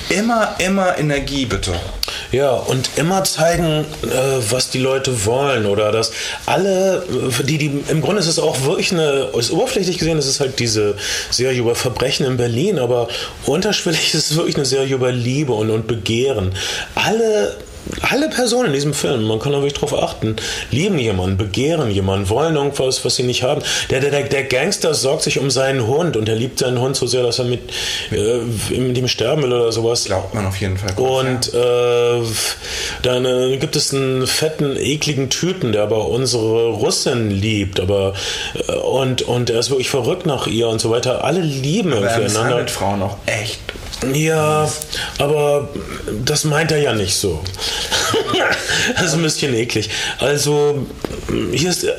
[0.10, 1.74] Immer, immer Energie bitte.
[2.34, 6.12] Ja, und immer zeigen, äh, was die Leute wollen oder dass
[6.48, 7.06] alle,
[7.40, 10.40] äh, die, die, im Grunde ist es auch wirklich eine, ist oberflächlich gesehen, ist es
[10.40, 10.96] halt diese
[11.30, 13.08] Serie über Verbrechen in Berlin, aber
[13.46, 16.56] unterschwellig ist es wirklich eine Serie über Liebe und, und Begehren.
[16.96, 17.56] Alle
[18.02, 20.36] alle Personen in diesem Film, man kann da wirklich drauf achten,
[20.72, 23.62] lieben jemanden, begehren jemanden, wollen irgendwas, was sie nicht haben.
[23.90, 27.08] Der, der, der Gangster sorgt sich um seinen Hund und er liebt seinen Hund so
[27.08, 27.62] sehr, dass er mit,
[28.12, 28.38] äh,
[28.78, 30.06] mit ihm sterben will oder sowas.
[30.06, 30.94] Glaubt man auf jeden Fall.
[30.96, 32.22] kurz, Und äh,
[33.02, 38.14] dann äh, gibt es einen fetten, ekligen Typen, der aber unsere Russin liebt, aber
[38.68, 41.24] äh, und, und er ist wirklich verrückt nach ihr und so weiter.
[41.24, 41.98] Alle lieben ja.
[41.98, 42.56] Aber er irgendwie einander.
[42.56, 43.60] misshandelt Frauen auch echt.
[44.14, 44.70] Ja,
[45.18, 45.70] aber
[46.26, 47.44] das meint er ja nicht so.
[48.96, 49.90] das ist ein bisschen eklig.
[50.20, 50.86] Also,
[51.52, 51.94] hier ist äh,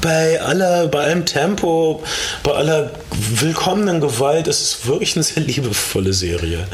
[0.00, 2.02] bei aller, bei allem Tempo,
[2.42, 6.66] bei aller willkommenen Gewalt, es ist wirklich eine sehr liebevolle Serie.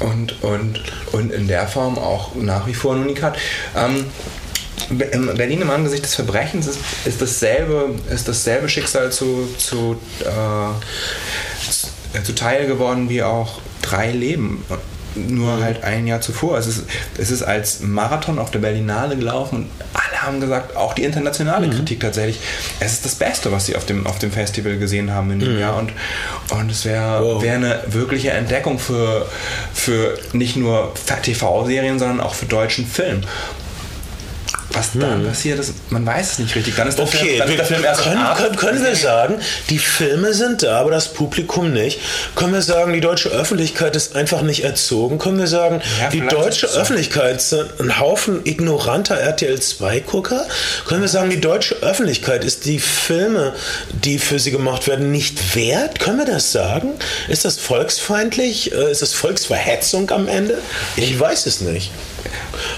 [0.00, 0.80] Und, und,
[1.12, 3.36] und in der Form auch nach wie vor ein Unikat.
[3.76, 4.06] Ähm,
[4.90, 10.26] in Berlin im Angesicht des Verbrechens ist, ist, dasselbe, ist dasselbe Schicksal zu, zu, äh,
[12.24, 14.64] zuteil geworden wie auch drei Leben.
[15.14, 16.58] Nur halt ein Jahr zuvor.
[16.58, 16.84] Es ist,
[17.16, 21.68] es ist als Marathon auf der Berlinale gelaufen und alle haben gesagt, auch die internationale
[21.70, 22.38] Kritik tatsächlich,
[22.78, 25.58] es ist das Beste, was sie auf dem, auf dem Festival gesehen haben in dem
[25.58, 25.76] Jahr.
[25.76, 25.92] Und,
[26.50, 27.42] und es wäre Wow.
[27.42, 29.26] wär eine wirkliche Entdeckung für,
[29.72, 30.92] für nicht nur
[31.24, 33.22] TV-Serien, sondern auch für deutschen Film.
[34.72, 36.76] Was dann passiert ist, man weiß es nicht richtig.
[36.76, 39.40] Dann ist der Okay, Film, dann ist der Film erst können, können, können wir sagen,
[39.70, 41.98] die Filme sind da, aber das Publikum nicht.
[42.36, 45.18] Können wir sagen, die deutsche Öffentlichkeit ist einfach nicht erzogen?
[45.18, 46.80] Können wir sagen, Ja, die deutsche ist so.
[46.80, 50.46] Öffentlichkeit sind ein Haufen ignoranter RTL 2-Gucker?
[50.86, 53.54] Können wir sagen, die deutsche Öffentlichkeit ist die Filme,
[54.04, 55.98] die für sie gemacht werden, nicht wert?
[55.98, 56.90] Können wir das sagen?
[57.28, 58.72] Ist das volksfeindlich?
[58.72, 60.58] Äh, Ist das Volksverhetzung am Ende?
[60.96, 61.90] Ich weiß es nicht.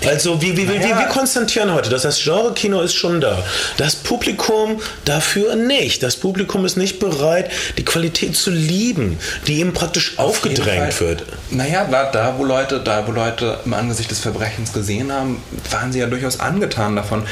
[0.07, 0.99] Also, wie, wie, wie, Naja.
[0.99, 3.43] wir konstatieren heute, dass das Genre-Kino ist schon da.
[3.77, 6.03] Das Publikum dafür nicht.
[6.03, 11.09] Das Publikum ist nicht bereit, die Qualität zu lieben, die ihm praktisch aufgedrängt Fall.
[11.09, 11.23] wird.
[11.51, 15.93] Naja, da, da, wo Leute, da, wo Leute im Angesicht des Verbrechens gesehen haben, waren
[15.93, 17.25] sie ja durchaus angetan davon.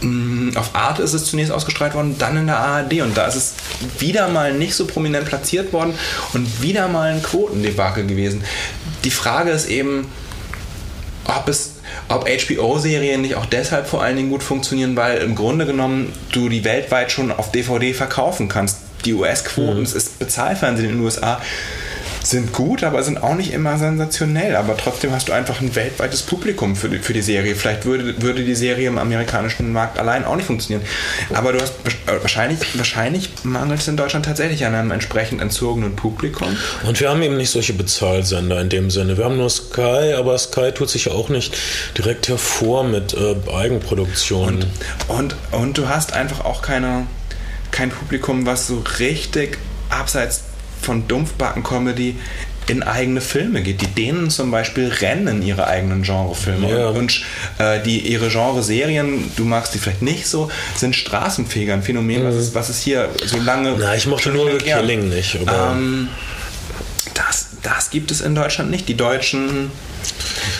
[0.00, 3.36] Mm, Auf Arte ist es zunächst ausgestrahlt worden, dann in der ARD und da ist
[3.36, 3.54] es
[3.98, 5.94] wieder mal nicht so prominent platziert worden
[6.34, 8.44] und wieder mal ein Quotendebakel gewesen.
[9.04, 10.08] Die Frage ist eben,
[11.36, 11.74] ob es
[12.08, 16.48] ob HBO-Serien nicht auch deshalb vor allen Dingen gut funktionieren, weil im Grunde genommen du
[16.48, 18.78] die weltweit schon auf DVD verkaufen kannst.
[19.04, 21.40] Die US-Quoten, es ist Bezahlfernsehen in den USA,
[22.22, 24.56] sind gut, aber sind auch nicht immer sensationell.
[24.56, 27.54] Aber trotzdem hast du einfach ein weltweites Publikum für die, für die Serie.
[27.56, 30.86] Vielleicht würde, würde die Serie im amerikanischen Markt allein auch nicht funktionieren.
[31.34, 31.74] Aber du hast
[32.06, 36.56] wahrscheinlich, wahrscheinlich mangelt es in Deutschland tatsächlich an einem entsprechend entzogenen Publikum.
[36.86, 39.16] Und wir haben eben nicht solche Bezahlsender in dem Sinne.
[39.16, 41.56] Wir haben nur Sky, aber Sky tut sich ja auch nicht
[41.98, 44.64] direkt hervor mit äh, Eigenproduktionen.
[45.08, 47.06] Und, und, und du hast einfach auch keine,
[47.70, 49.58] kein Publikum, was so richtig
[49.90, 50.44] abseits
[50.82, 52.16] von Dumpfbacken-Comedy
[52.68, 53.80] in eigene Filme geht.
[53.80, 56.88] Die Dänen zum Beispiel rennen ihre eigenen Genrefilme Ja.
[56.90, 57.22] und,
[57.58, 61.74] äh, die ihre Genre-Serien, du magst die vielleicht nicht so, sind straßenfähiger.
[61.74, 63.74] Ein Phänomen, was, es, was es hier so lange.
[63.78, 64.56] Na, ich mochte nur.
[64.58, 65.38] Killing nicht.
[65.52, 66.08] Ähm,
[67.14, 68.88] das, das gibt es in Deutschland nicht.
[68.88, 69.72] Die Deutschen,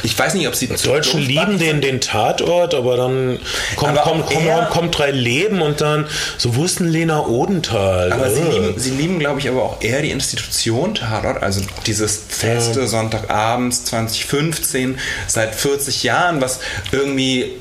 [0.02, 3.38] ich weiß nicht, ob sie die Deutschen lieben den, den Tatort, aber dann
[3.76, 6.06] kommt, Aber kommt, kommt, kommt drei Leben und dann
[6.38, 8.12] so denn Lena Odenthal?
[8.12, 8.50] Aber sie Äh.
[8.50, 13.84] lieben, sie lieben, glaube ich, aber auch eher die Institution Tatort, also dieses feste Sonntagabends
[13.84, 16.60] 2015, seit 40 Jahren, was
[16.90, 17.52] irgendwie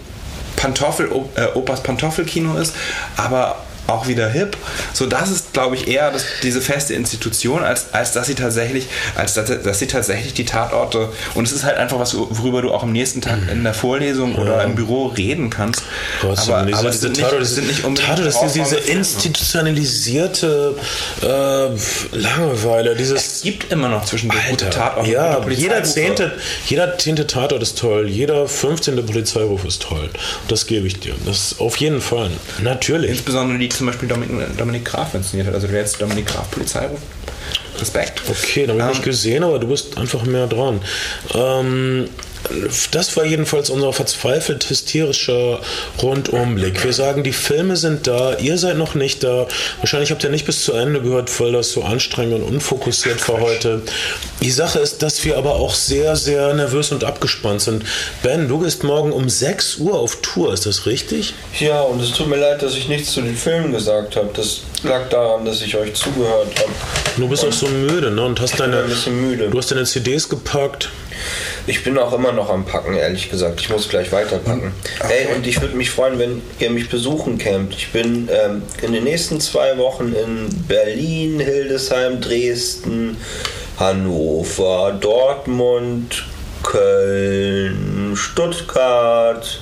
[0.55, 2.75] Pantoffel, äh, Opas Pantoffelkino ist,
[3.17, 3.57] aber
[3.91, 4.57] auch wieder hip.
[4.93, 8.87] So, das ist, glaube ich, eher das, diese feste Institution, als, als dass sie tatsächlich,
[9.15, 12.71] als dass, dass sie tatsächlich die Tatorte und es ist halt einfach was, worüber du
[12.71, 15.83] auch am nächsten Tag in der Vorlesung oder im Büro reden kannst.
[16.19, 18.55] Trotzdem, aber, diese, aber es diese sind nicht, Tatort, es sind nicht unbedingt Tatort ist
[18.55, 20.75] diese, institutionalisierte
[21.21, 25.11] äh, Langeweile, dieses Es gibt immer noch zwischendurch gute Alter, Tatorte.
[25.11, 26.31] ja, gute jeder zehnte,
[26.65, 29.05] jeder zehnte Tatort ist toll, jeder 15.
[29.05, 30.09] Polizeiruf ist toll.
[30.47, 31.13] Das gebe ich dir.
[31.25, 32.31] Das auf jeden Fall.
[32.61, 33.11] Natürlich.
[33.11, 35.55] Insbesondere die zum Beispiel Dominik, Dominik Graf inszeniert hat.
[35.55, 36.99] Also der jetzt Dominik Graf Polizeiruf.
[37.79, 38.21] Respekt.
[38.29, 40.81] Okay, dann habe ich Ähm, nicht gesehen, aber du bist einfach mehr dran.
[41.33, 42.07] Ähm,
[42.91, 45.59] das war jedenfalls unser verzweifelt hysterischer
[46.01, 46.83] Rundumblick.
[46.83, 49.47] Wir sagen, die Filme sind da, ihr seid noch nicht da.
[49.79, 53.39] Wahrscheinlich habt ihr nicht bis zu Ende gehört, weil das so anstrengend und unfokussiert war
[53.39, 53.81] heute.
[54.41, 57.83] Die Sache ist, dass wir aber auch sehr, sehr nervös und abgespannt sind.
[58.23, 61.33] Ben, du gehst morgen um 6 Uhr auf Tour, ist das richtig?
[61.59, 64.29] Ja, und es tut mir leid, dass ich nichts zu den Filmen gesagt habe.
[64.33, 66.71] Das lag daran, dass ich euch zugehört habe.
[67.17, 68.23] Du bist auch so müde, ne?
[68.23, 69.49] Und hast deine, ein bisschen müde.
[69.49, 70.89] du hast deine CDs gepackt.
[71.67, 73.61] Ich bin auch immer noch am Packen, ehrlich gesagt.
[73.61, 74.71] Ich muss gleich weiterpacken.
[75.09, 77.73] Ey, und ich würde mich freuen, wenn ihr mich besuchen kämt.
[77.75, 83.17] Ich bin ähm, in den nächsten zwei Wochen in Berlin, Hildesheim, Dresden,
[83.77, 86.25] Hannover, Dortmund,
[86.63, 89.61] Köln, Stuttgart.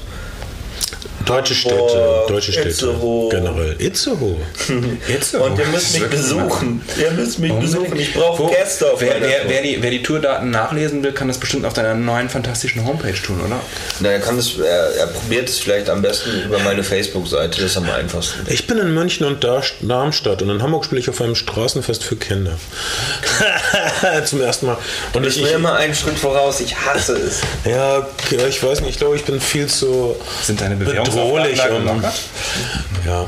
[1.29, 2.69] Deutsche Städte, deutsche Städte.
[2.69, 3.29] Itzehoe.
[3.29, 3.75] Generell.
[3.79, 4.35] Itzehoe.
[5.07, 5.43] Itzehoe.
[5.45, 6.81] Und ihr müsst mich Das besuchen.
[6.99, 7.99] Ihr müsst mich besuchen.
[7.99, 11.37] Ich brauche Gäste auf wer, wer, wer, die, wer die Tourdaten nachlesen will, kann das
[11.37, 13.59] bestimmt auf deiner neuen fantastischen Homepage tun, oder?
[13.99, 17.61] Na, er, kann es, er, er probiert es vielleicht am besten über meine Facebook-Seite.
[17.61, 18.51] Das ist am einfachsten.
[18.51, 22.03] Ich bin in München und Dar- Darmstadt und in Hamburg spiele ich auf einem Straßenfest
[22.03, 22.53] für Kinder.
[24.25, 24.77] Zum ersten Mal.
[25.13, 26.59] Und Ich ich, bin immer einen Schritt voraus.
[26.59, 27.41] Ich hasse es.
[27.65, 28.07] ja,
[28.47, 30.75] ich weiß nicht, ich glaube, ich bin viel zu Sind deine
[31.23, 31.59] bedrohlich.
[31.61, 32.13] Um, gelockert?
[33.05, 33.27] ja,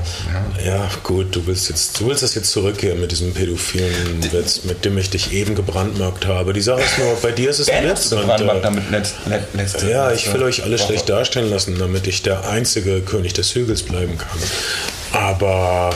[0.66, 4.86] ja, gut, du willst jetzt, du willst das jetzt zurückgehen mit diesem pädophilen Witz, mit
[4.86, 6.54] dem ich dich eben gebrandmarkt habe.
[6.54, 8.12] Die Sache ist nur, bei dir ist es ein Witz.
[8.12, 10.88] und, äh, Ja, ich will euch alle Woche.
[10.88, 14.40] schlecht darstellen lassen, damit ich der einzige König des Hügels bleiben kann.
[15.14, 15.92] Aber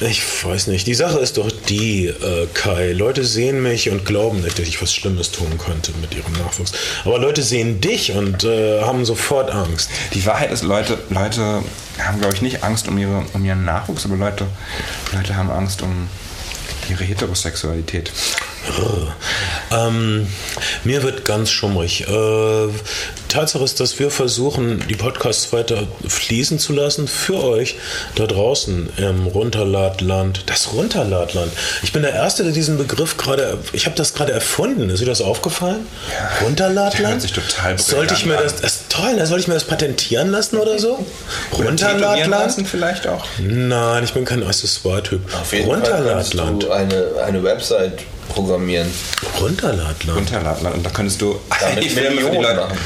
[0.00, 0.86] ich weiß nicht.
[0.86, 2.92] Die Sache ist doch die, äh, Kai.
[2.92, 6.72] Leute sehen mich und glauben nicht, dass ich was Schlimmes tun könnte mit ihrem Nachwuchs.
[7.04, 9.90] Aber Leute sehen dich und äh, haben sofort Angst.
[10.12, 11.62] Die Wahrheit ist, Leute, Leute
[11.98, 14.46] haben, glaube ich, nicht Angst um, ihre, um ihren Nachwuchs, aber Leute,
[15.12, 16.08] Leute haben Angst um
[16.90, 18.12] ihre Heterosexualität.
[19.70, 20.26] Ähm,
[20.84, 22.06] mir wird ganz schummrig.
[22.08, 22.68] Äh,
[23.34, 27.74] Tatsache ist, dass wir versuchen, die Podcasts weiter fließen zu lassen für euch
[28.14, 30.44] da draußen im Runterladland.
[30.46, 31.50] Das Runterladland.
[31.82, 34.88] Ich bin der Erste, der diesen Begriff gerade, ich habe das gerade erfunden.
[34.88, 35.84] Ist dir das aufgefallen?
[36.08, 37.08] der Runterladland?
[37.14, 39.64] hört sich total Sollte ich mir das, das ist toll, da sollte ich mir das
[39.64, 41.04] patentieren lassen oder so?
[41.52, 42.30] Runterladland?
[42.30, 43.24] lassen vielleicht auch.
[43.40, 45.20] Nein, ich bin kein Accessoire-Typ.
[45.34, 46.62] Auf jeden Fall kannst Runterladland.
[46.62, 48.88] du eine, eine Website programmieren.
[49.40, 50.18] Runterladland.
[50.18, 52.78] Runterladen und da könntest du Damit Millionen machen.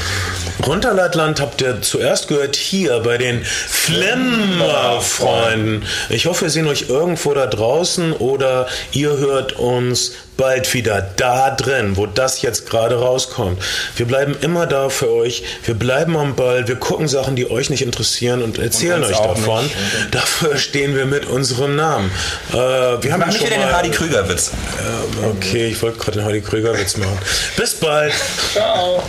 [0.65, 5.83] Runterladland habt ihr zuerst gehört hier bei den Flimmer-Freunden.
[6.09, 11.49] Ich hoffe, wir sehen euch irgendwo da draußen oder ihr hört uns bald wieder da
[11.51, 13.61] drin, wo das jetzt gerade rauskommt.
[13.97, 15.43] Wir bleiben immer da für euch.
[15.65, 16.65] Wir bleiben am Ball.
[16.67, 19.63] Wir gucken Sachen, die euch nicht interessieren und erzählen uns euch davon.
[19.65, 19.75] nicht.
[20.11, 22.09] Dafür stehen wir mit unserem Namen.
[22.53, 24.51] Äh, wir haben Mach schon wieder den mal, Hardy Krüger-Witz.
[24.77, 27.19] äh, Okay, ich wollte gerade den Hardy Krüger Witz machen.
[27.57, 28.13] Bis bald.
[28.53, 29.03] Ciao.